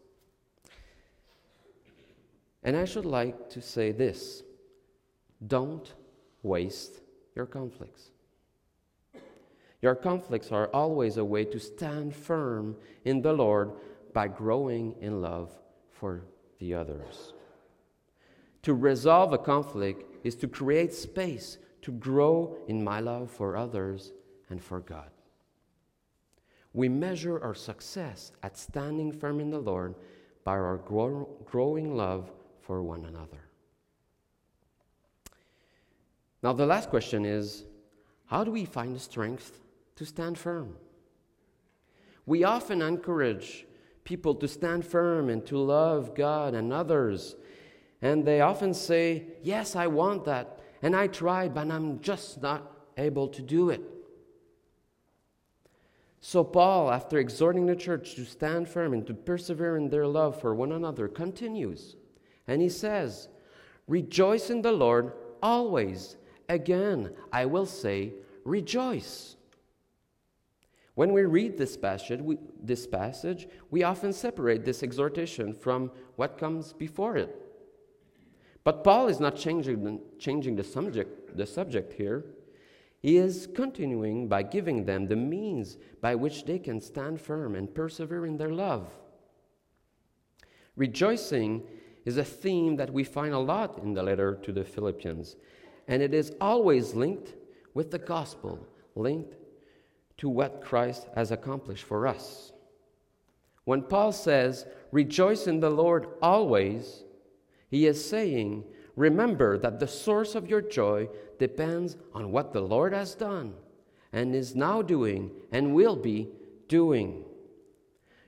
And 2.64 2.78
I 2.78 2.86
should 2.86 3.06
like 3.06 3.50
to 3.50 3.62
say 3.62 3.92
this 3.92 4.44
don't 5.46 5.94
waste 6.42 7.02
your 7.36 7.46
conflicts. 7.46 8.12
Your 9.82 9.96
conflicts 9.96 10.52
are 10.52 10.68
always 10.74 11.18
a 11.18 11.26
way 11.26 11.46
to 11.46 11.60
stand 11.60 12.16
firm 12.16 12.76
in 13.04 13.22
the 13.22 13.34
Lord 13.34 13.72
by 14.14 14.28
growing 14.28 14.96
in 15.02 15.22
love 15.22 15.52
for 15.92 16.24
the 16.60 16.74
others. 16.74 17.34
To 18.64 18.74
resolve 18.74 19.34
a 19.34 19.38
conflict 19.38 20.26
is 20.26 20.36
to 20.38 20.48
create 20.48 20.94
space 20.94 21.58
to 21.84 21.92
grow 21.92 22.58
in 22.68 22.84
my 22.84 23.00
love 23.00 23.30
for 23.30 23.56
others 23.56 24.12
and 24.50 24.60
for 24.60 24.80
God. 24.80 25.12
We 26.76 26.90
measure 26.90 27.42
our 27.42 27.56
success 27.56 28.34
at 28.44 28.58
standing 28.58 29.14
firm 29.14 29.40
in 29.40 29.50
the 29.50 29.60
Lord 29.60 29.96
by 30.44 30.52
our 30.52 30.76
grow- 30.76 31.30
growing 31.46 31.96
love 31.96 32.30
for 32.60 32.84
one 32.84 33.06
another. 33.06 33.50
Now, 36.44 36.52
the 36.52 36.66
last 36.66 36.90
question 36.90 37.24
is 37.24 37.64
how 38.26 38.44
do 38.44 38.52
we 38.52 38.66
find 38.66 38.94
the 38.94 39.00
strength 39.00 39.62
to 39.96 40.06
stand 40.06 40.38
firm? 40.38 40.76
We 42.26 42.44
often 42.44 42.82
encourage 42.82 43.66
people 44.04 44.36
to 44.36 44.48
stand 44.48 44.86
firm 44.86 45.30
and 45.30 45.46
to 45.46 45.58
love 45.58 46.14
God 46.14 46.54
and 46.54 46.74
others. 46.74 47.38
And 48.02 48.26
they 48.26 48.42
often 48.42 48.74
say, 48.74 49.28
Yes, 49.42 49.78
I 49.78 49.88
want 49.88 50.26
that. 50.26 50.60
And 50.82 50.94
I 50.94 51.08
tried, 51.08 51.54
but 51.54 51.72
I'm 51.72 52.02
just 52.02 52.42
not 52.42 52.70
able 52.98 53.30
to 53.30 53.42
do 53.42 53.70
it. 53.70 53.95
So, 56.22 56.44
Paul, 56.44 56.92
after 56.92 57.20
exhorting 57.20 57.66
the 57.66 57.76
church 57.76 58.16
to 58.16 58.26
stand 58.26 58.68
firm 58.68 58.94
and 58.94 59.06
to 59.08 59.14
persevere 59.14 59.78
in 59.78 59.90
their 59.90 60.08
love 60.08 60.40
for 60.40 60.56
one 60.56 60.72
another, 60.72 61.08
continues. 61.08 61.96
And 62.48 62.62
he 62.62 62.70
says, 62.70 63.30
Rejoice 63.88 64.50
in 64.50 64.62
the 64.62 64.72
Lord 64.72 65.14
always. 65.44 66.18
Again, 66.50 67.14
I 67.32 67.46
will 67.46 67.66
say, 67.66 68.14
Rejoice. 68.44 69.36
When 70.96 71.12
we 71.12 71.24
read 71.24 71.58
this 71.58 71.76
passage, 71.76 72.22
we, 72.22 72.38
this 72.62 72.88
passage, 72.88 73.48
we 73.70 73.84
often 73.84 74.14
separate 74.14 74.64
this 74.64 74.82
exhortation 74.82 75.54
from 75.54 75.92
what 76.16 76.38
comes 76.38 76.72
before 76.74 77.18
it. 77.18 77.36
But 78.64 78.84
Paul 78.84 79.10
is 79.10 79.20
not 79.20 79.36
changing 79.36 80.00
changing 80.18 80.56
the 80.56 80.64
subject, 80.64 81.38
the 81.38 81.46
subject 81.46 81.94
here. 81.94 82.26
He 83.06 83.18
is 83.18 83.48
continuing 83.54 84.28
by 84.28 84.42
giving 84.42 84.86
them 84.86 85.06
the 85.06 85.16
means 85.16 85.78
by 86.02 86.16
which 86.16 86.46
they 86.46 86.58
can 86.58 86.82
stand 86.82 87.22
firm 87.22 87.54
and 87.54 87.72
persevere 87.72 88.26
in 88.26 88.38
their 88.38 88.50
love. 88.50 88.90
Rejoicing 90.76 91.62
is 92.04 92.18
a 92.18 92.24
theme 92.24 92.78
that 92.78 92.92
we 92.92 93.04
find 93.04 93.32
a 93.32 93.38
lot 93.38 93.78
in 93.84 93.94
the 93.94 94.02
letter 94.02 94.40
to 94.42 94.52
the 94.52 94.64
Philippians, 94.64 95.36
and 95.88 96.02
it 96.02 96.16
is 96.16 96.34
always 96.42 96.96
linked 96.96 97.36
with 97.76 97.92
the 97.92 98.00
gospel, 98.00 98.66
linked 98.96 99.36
to 100.18 100.28
what 100.28 100.64
Christ 100.64 101.06
has 101.14 101.30
accomplished 101.30 101.84
for 101.84 102.08
us. 102.08 102.54
When 103.66 103.84
Paul 103.84 104.14
says, 104.14 104.66
Rejoice 104.92 105.46
in 105.46 105.60
the 105.60 105.70
Lord 105.70 106.08
always, 106.24 107.04
he 107.70 107.86
is 107.86 108.04
saying, 108.04 108.64
Remember 108.96 109.58
that 109.58 109.80
the 109.80 109.88
source 109.88 110.36
of 110.36 110.50
your 110.50 110.62
joy 110.62 111.10
depends 111.38 111.98
on 112.14 112.32
what 112.32 112.54
the 112.54 112.62
Lord 112.62 112.94
has 112.94 113.14
done 113.16 113.54
and 114.14 114.34
is 114.34 114.56
now 114.56 114.82
doing 114.82 115.32
and 115.52 115.76
will 115.76 115.96
be 115.96 116.30
doing. 116.68 117.26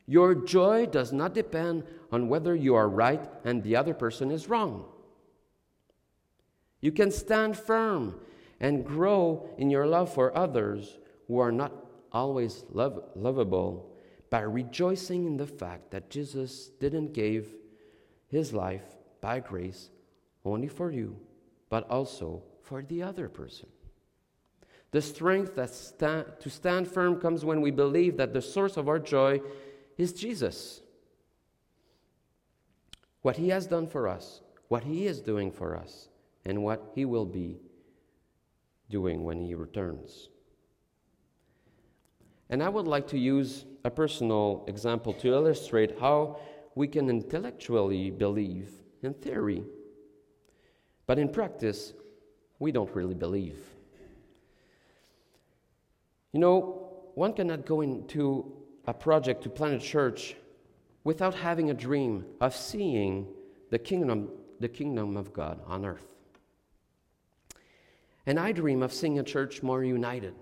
Your 0.06 0.36
joy 0.36 0.86
does 0.86 1.14
not 1.14 1.34
depend 1.34 1.84
on 2.12 2.28
whether 2.28 2.56
you 2.56 2.76
are 2.76 2.90
right 2.90 3.30
and 3.46 3.64
the 3.64 3.76
other 3.76 3.94
person 3.94 4.30
is 4.32 4.50
wrong. 4.50 4.86
You 6.82 6.92
can 6.92 7.12
stand 7.12 7.58
firm 7.58 8.20
and 8.60 8.86
grow 8.86 9.50
in 9.58 9.70
your 9.70 9.88
love 9.88 10.14
for 10.14 10.36
others 10.38 10.98
who 11.28 11.40
are 11.40 11.52
not 11.52 11.74
always 12.12 12.66
love, 12.72 13.04
lovable 13.16 13.94
by 14.30 14.42
rejoicing 14.42 15.26
in 15.26 15.38
the 15.38 15.48
fact 15.48 15.92
that 15.92 16.10
Jesus 16.10 16.68
didn't 16.80 17.14
give 17.14 17.48
his 18.28 18.54
life 18.54 18.84
by 19.22 19.40
grace 19.40 19.90
only 20.48 20.68
for 20.68 20.92
you, 20.92 21.18
but 21.70 21.90
also 21.90 22.44
for 22.62 22.82
the 22.82 23.04
other 23.04 23.30
person. 23.30 23.68
The 24.92 25.02
strength 25.02 25.56
that 25.56 25.70
sta- 25.70 26.24
to 26.40 26.50
stand 26.50 26.88
firm 26.88 27.20
comes 27.20 27.44
when 27.44 27.62
we 27.62 27.72
believe 27.72 28.18
that 28.18 28.34
the 28.34 28.42
source 28.42 28.78
of 28.78 28.88
our 28.88 29.00
joy 29.00 29.42
is 29.98 30.14
Jesus. 30.14 30.82
What 33.22 33.38
he 33.38 33.50
has 33.50 33.68
done 33.68 33.88
for 33.88 34.08
us, 34.08 34.42
what 34.70 34.84
he 34.84 35.06
is 35.06 35.20
doing 35.20 35.52
for 35.52 35.76
us, 35.76 36.10
and 36.46 36.64
what 36.64 36.92
he 36.96 37.04
will 37.04 37.26
be 37.26 37.60
doing 38.90 39.24
when 39.24 39.42
he 39.42 39.54
returns. 39.54 40.30
And 42.50 42.64
I 42.64 42.70
would 42.70 42.88
like 42.88 43.08
to 43.08 43.18
use 43.18 43.66
a 43.84 43.92
personal 43.92 44.64
example 44.68 45.14
to 45.14 45.28
illustrate 45.28 46.00
how 46.00 46.40
we 46.76 46.88
can 46.88 47.10
intellectually 47.10 48.12
believe 48.12 48.72
in 49.04 49.14
theory, 49.14 49.64
but 51.08 51.18
in 51.18 51.30
practice, 51.30 51.94
we 52.60 52.72
don't 52.72 52.94
really 52.94 53.16
believe. 53.16 53.58
You 56.34 56.42
know, 56.42 56.92
one 57.16 57.34
cannot 57.34 57.66
go 57.66 57.82
into 57.82 58.54
a 58.86 58.94
project 58.94 59.44
to 59.44 59.50
plant 59.50 59.82
a 59.82 59.86
church 59.86 60.36
without 61.04 61.34
having 61.34 61.70
a 61.70 61.74
dream 61.74 62.26
of 62.42 62.56
seeing 62.56 63.28
the 63.70 63.80
kingdom, 63.80 64.30
the 64.60 64.68
kingdom 64.68 65.18
of 65.18 65.34
God 65.34 65.62
on 65.66 65.86
earth. 65.86 66.06
And 68.26 68.38
I 68.38 68.52
dream 68.52 68.84
of 68.84 68.92
seeing 68.92 69.18
a 69.18 69.24
church 69.24 69.64
more 69.64 69.84
united, 69.84 70.36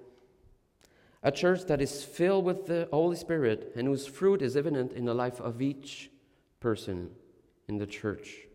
a 1.22 1.32
church 1.32 1.66
that 1.66 1.82
is 1.82 2.04
filled 2.04 2.46
with 2.46 2.66
the 2.66 2.90
Holy 2.92 3.16
Spirit 3.16 3.74
and 3.76 3.88
whose 3.88 4.08
fruit 4.08 4.42
is 4.42 4.58
evident 4.58 4.92
in 4.94 5.06
the 5.06 5.14
life 5.14 5.40
of 5.40 5.62
each 5.62 6.10
person 6.60 7.12
in 7.68 7.78
the 7.78 7.86
church. 7.86 8.48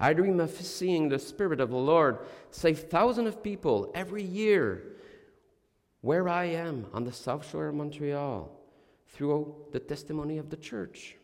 I 0.00 0.12
dream 0.12 0.38
of 0.38 0.50
seeing 0.50 1.08
the 1.08 1.18
Spirit 1.18 1.60
of 1.60 1.70
the 1.70 1.76
Lord 1.76 2.18
save 2.50 2.78
thousands 2.84 3.28
of 3.28 3.42
people 3.42 3.90
every 3.94 4.22
year 4.22 4.96
where 6.02 6.28
I 6.28 6.44
am 6.44 6.86
on 6.92 7.04
the 7.04 7.12
south 7.12 7.48
shore 7.50 7.68
of 7.68 7.74
Montreal 7.74 8.50
through 9.08 9.54
the 9.72 9.80
testimony 9.80 10.38
of 10.38 10.50
the 10.50 10.56
church. 10.56 11.16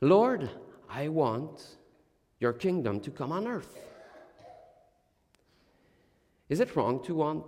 Lord, 0.00 0.48
I 0.88 1.08
want 1.08 1.60
your 2.38 2.52
kingdom 2.52 3.00
to 3.00 3.10
come 3.10 3.32
on 3.32 3.48
earth. 3.48 3.76
Is 6.48 6.60
it 6.60 6.76
wrong 6.76 7.02
to 7.04 7.14
want 7.14 7.44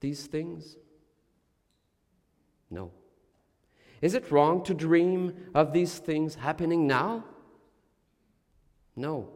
these 0.00 0.26
things? 0.26 0.76
No. 2.70 2.90
Is 4.02 4.14
it 4.14 4.30
wrong 4.30 4.62
to 4.64 4.74
dream 4.74 5.50
of 5.54 5.72
these 5.72 5.98
things 5.98 6.34
happening 6.34 6.86
now? 6.86 7.24
No. 8.98 9.28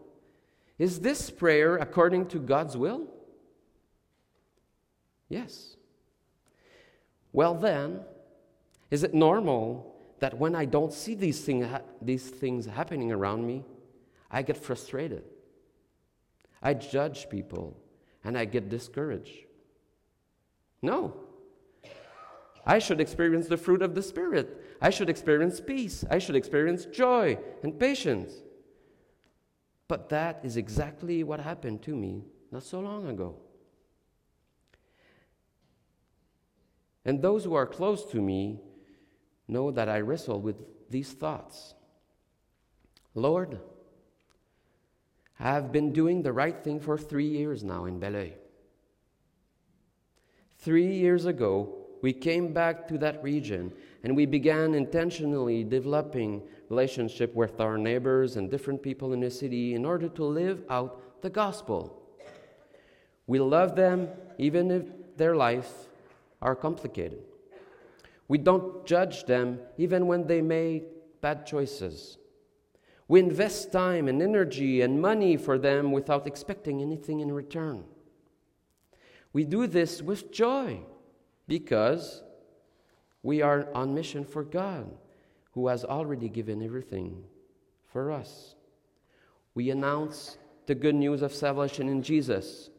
Is 0.78 0.98
this 1.00 1.30
prayer 1.30 1.76
according 1.76 2.26
to 2.28 2.38
God's 2.38 2.76
will? 2.76 3.06
Yes. 5.28 5.76
Well, 7.32 7.54
then, 7.54 8.00
is 8.90 9.04
it 9.04 9.14
normal 9.14 9.94
that 10.18 10.36
when 10.36 10.56
I 10.56 10.64
don't 10.64 10.92
see 10.92 11.14
these, 11.14 11.40
thing, 11.40 11.66
these 12.02 12.28
things 12.28 12.66
happening 12.66 13.12
around 13.12 13.46
me, 13.46 13.64
I 14.30 14.42
get 14.42 14.56
frustrated? 14.56 15.22
I 16.60 16.74
judge 16.74 17.30
people 17.30 17.76
and 18.24 18.36
I 18.36 18.44
get 18.44 18.68
discouraged. 18.68 19.46
No. 20.82 21.14
I 22.66 22.80
should 22.80 23.00
experience 23.00 23.46
the 23.46 23.56
fruit 23.56 23.82
of 23.82 23.94
the 23.94 24.02
Spirit. 24.02 24.76
I 24.80 24.90
should 24.90 25.08
experience 25.08 25.60
peace. 25.60 26.04
I 26.10 26.18
should 26.18 26.36
experience 26.36 26.84
joy 26.86 27.38
and 27.62 27.78
patience. 27.78 28.34
But 29.92 30.08
that 30.08 30.40
is 30.42 30.56
exactly 30.56 31.22
what 31.22 31.38
happened 31.38 31.82
to 31.82 31.94
me 31.94 32.24
not 32.50 32.62
so 32.62 32.80
long 32.80 33.08
ago. 33.08 33.36
And 37.04 37.20
those 37.20 37.44
who 37.44 37.52
are 37.52 37.66
close 37.66 38.02
to 38.06 38.22
me 38.22 38.62
know 39.46 39.70
that 39.70 39.90
I 39.90 40.00
wrestle 40.00 40.40
with 40.40 40.56
these 40.88 41.12
thoughts. 41.12 41.74
Lord, 43.14 43.60
I 45.38 45.52
have 45.52 45.72
been 45.72 45.92
doing 45.92 46.22
the 46.22 46.32
right 46.32 46.64
thing 46.64 46.80
for 46.80 46.96
three 46.96 47.28
years 47.28 47.62
now 47.62 47.84
in 47.84 48.00
Beloeil. 48.00 48.32
Three 50.56 50.94
years 50.94 51.26
ago, 51.26 51.84
we 52.00 52.14
came 52.14 52.54
back 52.54 52.88
to 52.88 52.96
that 52.96 53.22
region 53.22 53.74
and 54.02 54.16
we 54.16 54.26
began 54.26 54.74
intentionally 54.74 55.62
developing 55.64 56.42
relationship 56.68 57.34
with 57.34 57.60
our 57.60 57.78
neighbors 57.78 58.36
and 58.36 58.50
different 58.50 58.82
people 58.82 59.12
in 59.12 59.20
the 59.20 59.30
city 59.30 59.74
in 59.74 59.84
order 59.84 60.08
to 60.08 60.24
live 60.24 60.64
out 60.68 61.22
the 61.22 61.30
gospel. 61.30 62.02
We 63.26 63.38
love 63.38 63.76
them 63.76 64.08
even 64.38 64.70
if 64.70 65.16
their 65.16 65.36
lives 65.36 65.70
are 66.40 66.56
complicated. 66.56 67.22
We 68.26 68.38
don't 68.38 68.84
judge 68.86 69.24
them 69.24 69.60
even 69.76 70.06
when 70.06 70.26
they 70.26 70.42
make 70.42 70.84
bad 71.20 71.46
choices. 71.46 72.18
We 73.06 73.20
invest 73.20 73.72
time 73.72 74.08
and 74.08 74.22
energy 74.22 74.80
and 74.80 75.00
money 75.00 75.36
for 75.36 75.58
them 75.58 75.92
without 75.92 76.26
expecting 76.26 76.80
anything 76.80 77.20
in 77.20 77.30
return. 77.30 77.84
We 79.32 79.44
do 79.44 79.66
this 79.66 80.02
with 80.02 80.32
joy 80.32 80.80
because 81.46 82.22
we 83.22 83.42
are 83.42 83.68
on 83.74 83.94
mission 83.94 84.24
for 84.24 84.42
God, 84.42 84.90
who 85.52 85.68
has 85.68 85.84
already 85.84 86.28
given 86.28 86.62
everything 86.62 87.24
for 87.92 88.10
us. 88.10 88.54
We 89.54 89.70
announce 89.70 90.38
the 90.66 90.74
good 90.74 90.94
news 90.94 91.22
of 91.22 91.34
salvation 91.34 91.88
in 91.88 92.02
Jesus. 92.02 92.70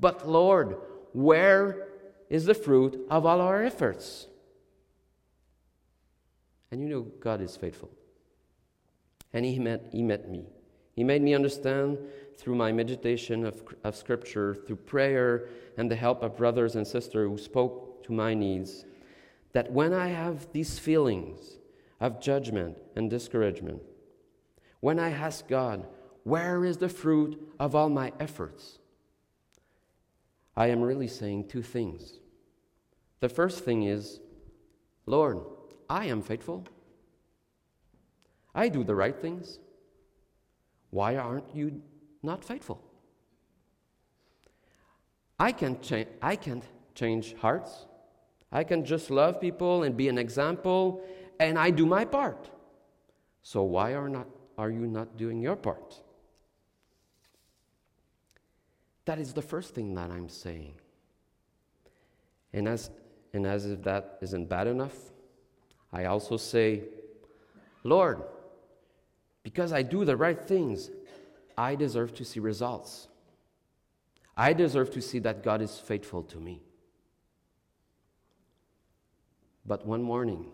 But 0.00 0.28
Lord, 0.28 0.76
where 1.12 1.88
is 2.28 2.44
the 2.44 2.54
fruit 2.54 3.06
of 3.10 3.24
all 3.24 3.40
our 3.40 3.62
efforts? 3.62 4.26
And 6.70 6.82
you 6.82 6.88
know, 6.88 7.02
God 7.20 7.40
is 7.40 7.56
faithful. 7.56 7.90
And 9.32 9.44
He 9.44 9.58
met, 9.58 9.88
he 9.92 10.02
met 10.02 10.30
me. 10.30 10.44
He 10.94 11.04
made 11.04 11.22
me 11.22 11.34
understand 11.34 11.98
through 12.36 12.56
my 12.56 12.72
meditation 12.72 13.44
of, 13.44 13.62
of 13.84 13.94
Scripture, 13.96 14.54
through 14.54 14.76
prayer, 14.76 15.48
and 15.76 15.90
the 15.90 15.96
help 15.96 16.22
of 16.22 16.36
brothers 16.36 16.76
and 16.76 16.86
sisters 16.86 17.28
who 17.28 17.38
spoke 17.38 18.04
to 18.04 18.12
my 18.12 18.34
needs, 18.34 18.84
that 19.52 19.72
when 19.72 19.92
I 19.92 20.08
have 20.08 20.52
these 20.52 20.78
feelings 20.78 21.58
of 22.00 22.20
judgment 22.20 22.78
and 22.94 23.10
discouragement, 23.10 23.82
when 24.80 24.98
I 24.98 25.10
ask 25.10 25.48
God, 25.48 25.86
where 26.24 26.64
is 26.64 26.76
the 26.76 26.88
fruit 26.88 27.54
of 27.58 27.74
all 27.74 27.88
my 27.88 28.12
efforts? 28.20 28.78
I 30.56 30.68
am 30.68 30.82
really 30.82 31.08
saying 31.08 31.48
two 31.48 31.62
things. 31.62 32.18
The 33.20 33.28
first 33.28 33.64
thing 33.64 33.84
is, 33.84 34.20
Lord, 35.06 35.38
I 35.88 36.06
am 36.06 36.22
faithful. 36.22 36.66
I 38.54 38.68
do 38.68 38.84
the 38.84 38.94
right 38.94 39.18
things. 39.18 39.58
Why 40.90 41.16
aren't 41.16 41.54
you 41.54 41.82
not 42.22 42.44
faithful? 42.44 42.82
I, 45.38 45.52
can 45.52 45.80
cha- 45.80 46.10
I 46.20 46.36
can't 46.36 46.64
change 46.94 47.34
hearts. 47.36 47.86
I 48.50 48.64
can 48.64 48.84
just 48.84 49.10
love 49.10 49.40
people 49.40 49.82
and 49.82 49.96
be 49.96 50.08
an 50.08 50.18
example, 50.18 51.02
and 51.38 51.58
I 51.58 51.70
do 51.70 51.84
my 51.84 52.04
part. 52.04 52.50
So 53.42 53.62
why 53.62 53.94
are, 53.94 54.08
not, 54.08 54.26
are 54.56 54.70
you 54.70 54.86
not 54.86 55.16
doing 55.16 55.40
your 55.40 55.56
part? 55.56 56.00
That 59.04 59.18
is 59.18 59.32
the 59.32 59.42
first 59.42 59.74
thing 59.74 59.94
that 59.94 60.10
I'm 60.10 60.28
saying. 60.28 60.74
And 62.52 62.68
as, 62.68 62.90
and 63.32 63.46
as 63.46 63.66
if 63.66 63.82
that 63.82 64.18
isn't 64.20 64.48
bad 64.48 64.66
enough, 64.66 64.96
I 65.92 66.06
also 66.06 66.36
say, 66.36 66.84
Lord, 67.84 68.22
because 69.42 69.72
I 69.72 69.82
do 69.82 70.04
the 70.04 70.16
right 70.16 70.40
things, 70.40 70.90
I 71.56 71.74
deserve 71.74 72.14
to 72.14 72.24
see 72.24 72.40
results. 72.40 73.08
I 74.36 74.52
deserve 74.52 74.90
to 74.92 75.00
see 75.00 75.18
that 75.20 75.42
God 75.42 75.62
is 75.62 75.78
faithful 75.78 76.22
to 76.24 76.38
me. 76.38 76.62
But 79.68 79.84
one 79.86 80.02
morning, 80.02 80.46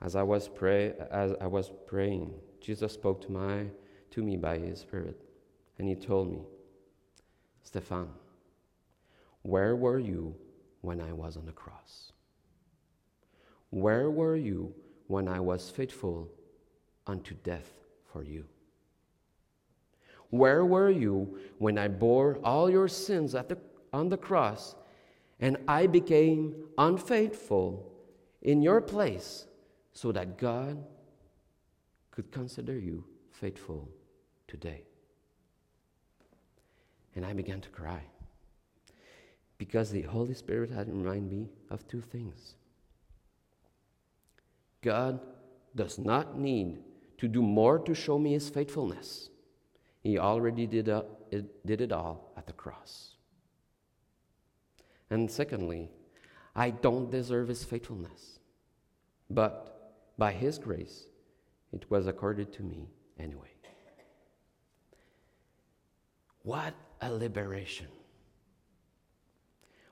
as 0.00 0.14
I 0.14 0.22
was, 0.22 0.46
pray, 0.46 0.94
as 1.10 1.34
I 1.40 1.48
was 1.48 1.72
praying, 1.88 2.32
Jesus 2.60 2.92
spoke 2.92 3.20
to, 3.22 3.32
my, 3.32 3.66
to 4.12 4.22
me 4.22 4.36
by 4.36 4.58
His 4.58 4.78
Spirit, 4.78 5.20
and 5.76 5.88
He 5.88 5.96
told 5.96 6.30
me, 6.30 6.38
Stephan, 7.64 8.06
where 9.42 9.74
were 9.74 9.98
you 9.98 10.36
when 10.82 11.00
I 11.00 11.12
was 11.12 11.36
on 11.36 11.46
the 11.46 11.52
cross? 11.52 12.12
Where 13.70 14.08
were 14.08 14.36
you 14.36 14.72
when 15.08 15.26
I 15.26 15.40
was 15.40 15.68
faithful 15.68 16.28
unto 17.08 17.34
death 17.42 17.72
for 18.04 18.22
you? 18.22 18.44
Where 20.30 20.64
were 20.64 20.90
you 20.90 21.40
when 21.58 21.76
I 21.76 21.88
bore 21.88 22.38
all 22.44 22.70
your 22.70 22.86
sins 22.86 23.32
the, 23.32 23.58
on 23.92 24.08
the 24.08 24.16
cross 24.16 24.76
and 25.40 25.56
I 25.66 25.88
became 25.88 26.54
unfaithful 26.78 27.92
in 28.42 28.62
your 28.62 28.80
place 28.80 29.46
so 29.92 30.12
that 30.12 30.38
God 30.38 30.84
could 32.10 32.30
consider 32.30 32.78
you 32.78 33.04
faithful 33.30 33.88
today? 34.46 34.84
And 37.14 37.24
I 37.24 37.32
began 37.32 37.60
to 37.62 37.68
cry 37.70 38.02
because 39.58 39.90
the 39.90 40.02
Holy 40.02 40.34
Spirit 40.34 40.70
had 40.70 40.88
reminded 40.88 41.30
me 41.30 41.48
of 41.70 41.86
two 41.88 42.00
things. 42.00 42.56
God 44.82 45.20
does 45.74 45.98
not 45.98 46.38
need 46.38 46.78
to 47.18 47.28
do 47.28 47.42
more 47.42 47.78
to 47.78 47.94
show 47.94 48.18
me 48.18 48.32
his 48.32 48.48
faithfulness. 48.48 49.30
He 50.02 50.18
already 50.18 50.66
did, 50.66 50.88
uh, 50.88 51.02
it, 51.30 51.66
did 51.66 51.80
it 51.80 51.92
all 51.92 52.32
at 52.36 52.46
the 52.46 52.52
cross. 52.52 53.14
And 55.10 55.30
secondly, 55.30 55.90
I 56.56 56.70
don't 56.70 57.10
deserve 57.10 57.48
his 57.48 57.62
faithfulness. 57.62 58.40
But 59.30 59.92
by 60.18 60.32
his 60.32 60.58
grace, 60.58 61.04
it 61.72 61.88
was 61.90 62.08
accorded 62.08 62.52
to 62.54 62.64
me 62.64 62.88
anyway. 63.18 63.52
What 66.42 66.74
a 67.00 67.12
liberation! 67.12 67.88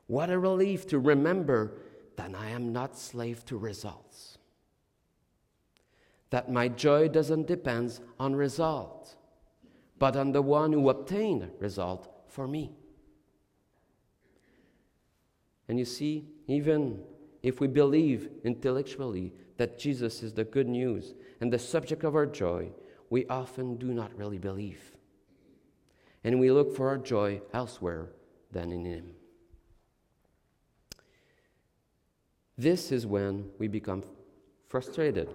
What 0.07 0.31
a 0.31 0.39
relief 0.39 0.87
to 0.89 0.99
remember 0.99 1.79
that 2.17 2.35
I 2.35 2.51
am 2.51 2.73
not 2.73 2.99
slave 2.99 3.45
to 3.47 3.57
results. 3.57 4.39
That 6.31 6.51
my 6.51 6.69
joy 6.69 7.09
doesn't 7.09 7.47
depend 7.47 8.01
on 8.19 8.35
result 8.35 9.17
but 9.99 10.17
on 10.17 10.33
the 10.33 10.43
one 10.43 10.73
who 10.73 10.89
obtained 10.89 11.51
result 11.59 12.09
for 12.29 12.47
me. 12.47 12.73
And 15.69 15.79
you 15.79 15.85
see, 15.85 16.29
even 16.47 17.01
if 17.43 17.61
we 17.61 17.67
believe 17.67 18.31
intellectually 18.45 19.33
that 19.57 19.79
Jesus 19.79 20.23
is 20.23 20.33
the 20.33 20.45
good 20.45 20.69
news 20.69 21.15
and 21.41 21.53
the 21.53 21.59
subject 21.59 22.05
of 22.05 22.15
our 22.15 22.27
joy, 22.27 22.71
we 23.11 23.27
often 23.27 23.77
do 23.77 23.93
not 23.93 24.17
really 24.17 24.39
believe. 24.39 24.81
And 26.25 26.41
we 26.41 26.51
look 26.51 26.75
for 26.75 26.89
our 26.89 26.99
joy 26.99 27.43
elsewhere 27.53 28.11
than 28.51 28.73
in 28.73 28.85
Him. 28.85 29.11
This 32.57 32.93
is 32.93 33.07
when 33.07 33.51
we 33.59 33.69
become 33.69 34.05
frustrated, 34.69 35.29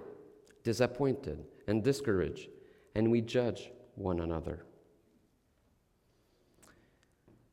disappointed, 0.64 1.46
and 1.68 1.84
discouraged, 1.84 2.50
and 2.96 3.12
we 3.12 3.22
judge 3.22 3.72
one 3.96 4.20
another. 4.20 4.66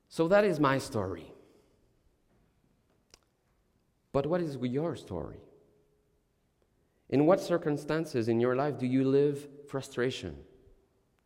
So 0.08 0.28
that 0.28 0.44
is 0.44 0.58
my 0.58 0.78
story. 0.78 1.32
But 4.16 4.24
what 4.24 4.40
is 4.40 4.56
your 4.62 4.96
story? 4.96 5.42
In 7.10 7.26
what 7.26 7.38
circumstances 7.38 8.28
in 8.28 8.40
your 8.40 8.56
life 8.56 8.78
do 8.78 8.86
you 8.86 9.04
live 9.04 9.46
frustration, 9.68 10.38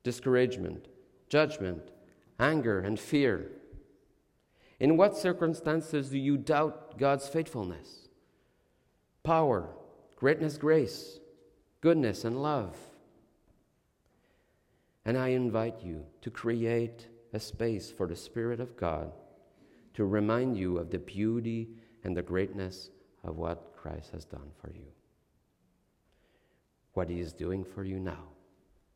discouragement, 0.03 0.88
judgment, 1.29 1.92
anger, 2.40 2.81
and 2.81 2.98
fear? 2.98 3.53
In 4.81 4.96
what 4.96 5.16
circumstances 5.16 6.09
do 6.09 6.18
you 6.18 6.37
doubt 6.37 6.98
God's 6.98 7.29
faithfulness, 7.29 8.09
power, 9.22 9.68
greatness, 10.16 10.59
grace, 10.59 11.20
goodness, 11.81 12.24
and 12.24 12.42
love? 12.42 12.76
And 15.05 15.16
I 15.16 15.29
invite 15.29 15.81
you 15.81 16.07
to 16.22 16.31
create 16.33 17.07
a 17.33 17.38
space 17.38 17.92
for 17.92 18.09
the 18.09 18.16
Spirit 18.16 18.59
of 18.59 18.76
God 18.76 19.12
to 19.94 20.05
remind 20.05 20.57
you 20.57 20.79
of 20.79 20.90
the 20.90 20.98
beauty 20.98 21.68
and 22.04 22.16
the 22.16 22.22
greatness 22.22 22.90
of 23.24 23.36
what 23.36 23.74
Christ 23.76 24.10
has 24.12 24.24
done 24.24 24.50
for 24.60 24.70
you, 24.70 24.86
what 26.94 27.08
He 27.08 27.20
is 27.20 27.32
doing 27.32 27.64
for 27.64 27.84
you 27.84 27.98
now, 27.98 28.24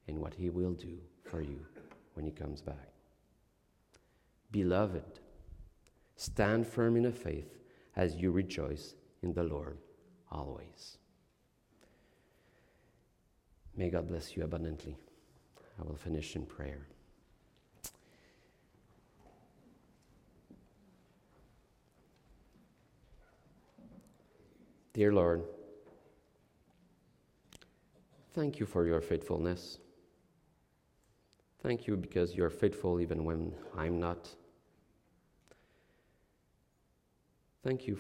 and 0.09 0.19
what 0.19 0.35
He 0.35 0.51
will 0.51 0.73
do 0.73 0.99
for 1.25 1.41
you 1.41 1.65
when 2.15 2.27
He 2.27 2.33
comes 2.33 2.61
back. 2.61 2.93
Beloved, 4.51 5.21
stand 6.17 6.67
firm 6.67 6.97
in 6.97 7.03
the 7.03 7.13
faith 7.13 7.59
as 7.97 8.17
you 8.17 8.31
rejoice 8.31 8.95
in 9.23 9.33
the 9.33 9.43
Lord 9.43 9.79
always. 10.31 10.99
May 13.77 13.91
God 13.91 14.09
bless 14.09 14.37
you 14.37 14.45
abundantly. 14.45 14.97
I 15.79 15.83
will 15.83 15.97
finish 15.97 16.37
in 16.37 16.47
prayer. 16.47 16.87
Dear 24.95 25.13
Lord, 25.13 25.43
thank 28.33 28.61
you 28.61 28.65
for 28.65 28.87
your 28.87 29.01
faithfulness. 29.01 29.79
Thank 31.65 31.89
you 31.89 31.97
because 31.97 32.37
you're 32.37 32.49
faithful 32.49 33.01
even 33.01 33.25
when 33.25 33.53
I'm 33.77 33.99
not. 33.99 34.29
Thank 37.65 37.89
you 37.89 37.99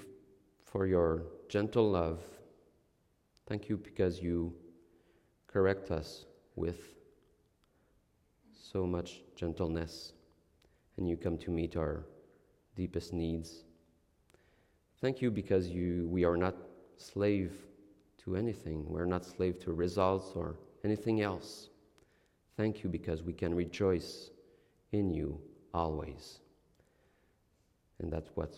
for 0.62 0.86
your 0.86 1.24
gentle 1.48 1.90
love. 1.90 2.20
Thank 3.48 3.68
you 3.68 3.76
because 3.76 4.22
you 4.22 4.54
correct 5.48 5.90
us 5.90 6.26
with 6.54 6.94
so 8.52 8.86
much 8.86 9.22
gentleness, 9.34 10.12
and 10.96 11.08
you 11.08 11.16
come 11.16 11.38
to 11.38 11.50
meet 11.50 11.76
our 11.76 12.04
deepest 12.76 13.12
needs. 13.12 13.64
Thank 15.00 15.20
you 15.20 15.32
because 15.32 15.68
you, 15.68 16.06
we 16.08 16.24
are 16.24 16.36
not 16.36 16.54
slave 16.96 17.52
to 18.24 18.36
anything. 18.36 18.84
We're 18.88 19.04
not 19.04 19.24
slave 19.24 19.58
to 19.60 19.72
results 19.72 20.32
or 20.34 20.56
anything 20.84 21.20
else. 21.20 21.68
Thank 22.56 22.82
you 22.82 22.90
because 22.90 23.22
we 23.22 23.32
can 23.32 23.54
rejoice 23.54 24.30
in 24.92 25.10
you 25.10 25.40
always. 25.72 26.38
And 27.98 28.12
that's 28.12 28.30
what 28.34 28.54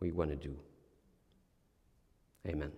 we 0.00 0.12
want 0.12 0.30
to 0.30 0.36
do. 0.36 0.56
Amen. 2.46 2.72